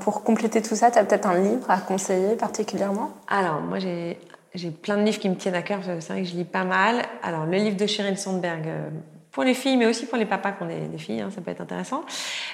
[0.00, 3.10] Pour compléter tout ça, tu as peut-être un livre à conseiller particulièrement?
[3.28, 4.18] Alors, moi j'ai
[4.54, 6.64] j'ai plein de livres qui me tiennent à cœur, c'est vrai que je lis pas
[6.64, 7.02] mal.
[7.22, 8.88] Alors, le livre de Sheryl Sandberg, euh,
[9.32, 11.50] pour les filles, mais aussi pour les papas qui ont des, filles, hein, ça peut
[11.50, 12.04] être intéressant.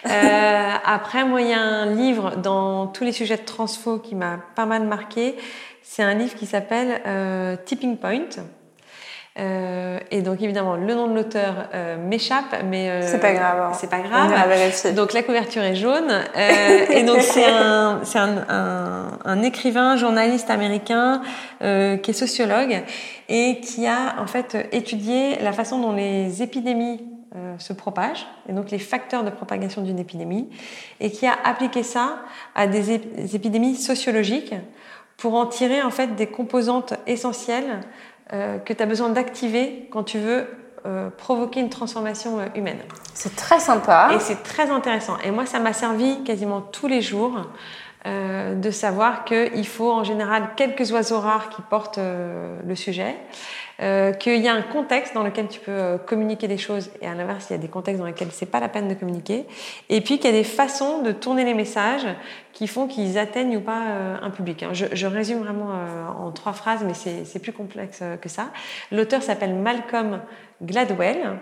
[0.07, 0.09] Euh,
[0.85, 4.39] après, moi, il y a un livre dans tous les sujets de transfo qui m'a
[4.55, 5.37] pas mal marqué.
[5.83, 8.29] C'est un livre qui s'appelle euh, Tipping Point.
[9.39, 13.61] Euh, et donc évidemment, le nom de l'auteur euh, m'échappe, mais euh, c'est pas grave.
[13.61, 13.73] Hein.
[13.75, 14.95] C'est pas grave.
[14.95, 16.11] Donc la couverture est jaune.
[16.91, 21.23] Et donc c'est un, c'est un, un, un, écrivain, journaliste américain
[21.61, 22.83] qui est sociologue
[23.29, 27.01] et qui a en fait étudié la façon dont les épidémies
[27.59, 30.49] se propagent et donc les facteurs de propagation d'une épidémie
[30.99, 32.19] et qui a appliqué ça
[32.55, 32.95] à des,
[33.35, 34.55] épidémies sociologiques
[35.17, 37.81] pour en tirer en fait des composantes essentielles
[38.33, 40.47] euh, que tu as besoin d'activer quand tu veux
[40.87, 42.79] euh, provoquer une transformation euh, humaine.
[43.13, 44.11] C'est très sympa.
[44.15, 45.19] Et c'est très intéressant.
[45.23, 47.33] Et moi, ça m'a servi quasiment tous les jours
[48.07, 53.15] euh, de savoir qu'il faut en général quelques oiseaux rares qui portent le sujet,
[53.83, 57.15] euh, qu'il y a un contexte dans lequel tu peux communiquer des choses et à
[57.15, 59.47] l'inverse, il y a des contextes dans lesquels c'est pas la peine de communiquer.
[59.91, 62.07] Et puis qu'il y a des façons de tourner les messages
[62.61, 64.63] qui font qu'ils atteignent ou pas euh, un public.
[64.63, 64.75] Hein.
[64.75, 68.51] Je, je, résume vraiment euh, en trois phrases, mais c'est plus complexe euh, que ça.
[68.93, 70.21] L'auteur s'appelle Malcolm
[70.61, 71.39] Gladwell.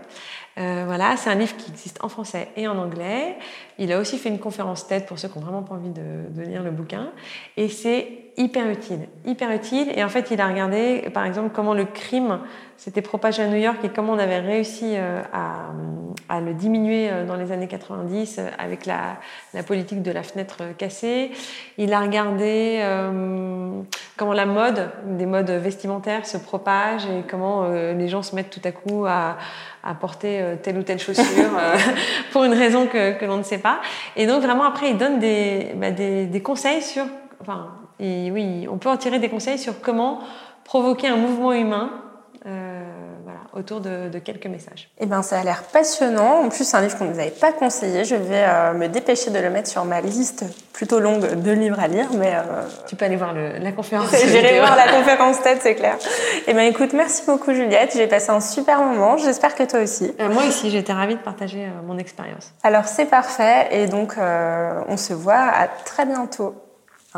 [0.56, 3.36] Voilà, c'est un livre qui existe en français et en anglais.
[3.78, 6.28] Il a aussi fait une conférence TED pour ceux qui n'ont vraiment pas envie de,
[6.30, 7.10] de, lire le bouquin.
[7.56, 9.92] Et c'est hyper utile, hyper utile.
[9.94, 12.38] Et en fait, il a regardé, par exemple, comment le crime
[12.76, 15.72] s'était propagé à New York et comment on avait réussi euh, à,
[16.28, 19.16] à le diminuer euh, dans les années 90 euh, avec la,
[19.54, 21.30] la politique de la fenêtre cassée.
[21.78, 23.80] Il a regardé euh,
[24.16, 28.60] comment la mode, des modes vestimentaires se propage et comment les gens se mettent tout
[28.64, 29.36] à coup à,
[29.82, 31.50] à porter telle ou telle chaussure
[32.32, 33.80] pour une raison que, que l'on ne sait pas.
[34.16, 37.04] Et donc vraiment après, il donne des, bah, des, des conseils sur,
[37.40, 37.68] enfin,
[38.00, 40.20] et oui, on peut en tirer des conseils sur comment
[40.64, 41.90] provoquer un mouvement humain
[42.46, 42.82] euh,
[43.24, 44.90] voilà, autour de, de, quelques messages.
[45.00, 46.44] Eh ben, ça a l'air passionnant.
[46.44, 48.04] En plus, c'est un livre qu'on ne nous avait pas conseillé.
[48.04, 51.80] Je vais euh, me dépêcher de le mettre sur ma liste plutôt longue de livres
[51.80, 52.06] à lire.
[52.16, 52.62] Mais euh...
[52.86, 54.14] tu peux aller voir le, la conférence.
[54.24, 55.98] J'irai voir la conférence TED, c'est clair.
[56.46, 57.92] Eh ben, écoute, merci beaucoup Juliette.
[57.96, 59.16] J'ai passé un super moment.
[59.16, 60.14] J'espère que toi aussi.
[60.18, 62.52] Moi aussi, j'étais ravie de partager mon expérience.
[62.62, 63.68] Alors c'est parfait.
[63.72, 66.54] Et donc, on se voit à très bientôt.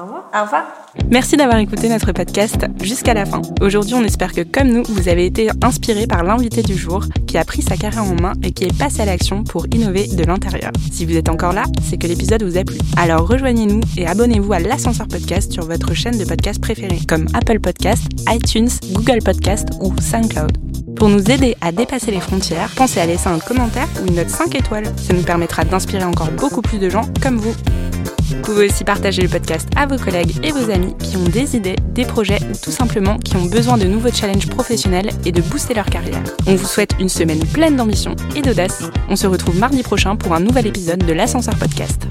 [0.00, 0.30] Au revoir.
[0.34, 0.64] Au revoir.
[1.10, 3.42] Merci d'avoir écouté notre podcast jusqu'à la fin.
[3.60, 7.36] Aujourd'hui, on espère que comme nous, vous avez été inspiré par l'invité du jour qui
[7.36, 10.24] a pris sa carrière en main et qui est passé à l'action pour innover de
[10.24, 10.72] l'intérieur.
[10.90, 12.78] Si vous êtes encore là, c'est que l'épisode vous a plu.
[12.96, 17.60] Alors rejoignez-nous et abonnez-vous à l'ascenseur podcast sur votre chaîne de podcast préférée comme Apple
[17.60, 20.56] Podcast, iTunes, Google Podcast ou SoundCloud.
[20.96, 24.30] Pour nous aider à dépasser les frontières, pensez à laisser un commentaire ou une note
[24.30, 24.86] 5 étoiles.
[24.96, 27.54] Ça nous permettra d'inspirer encore beaucoup plus de gens comme vous.
[28.30, 31.56] Vous pouvez aussi partager le podcast à vos collègues et vos amis qui ont des
[31.56, 35.42] idées, des projets ou tout simplement qui ont besoin de nouveaux challenges professionnels et de
[35.42, 36.22] booster leur carrière.
[36.46, 38.84] On vous souhaite une semaine pleine d'ambition et d'audace.
[39.08, 42.06] On se retrouve mardi prochain pour un nouvel épisode de l'Ascenseur Podcast.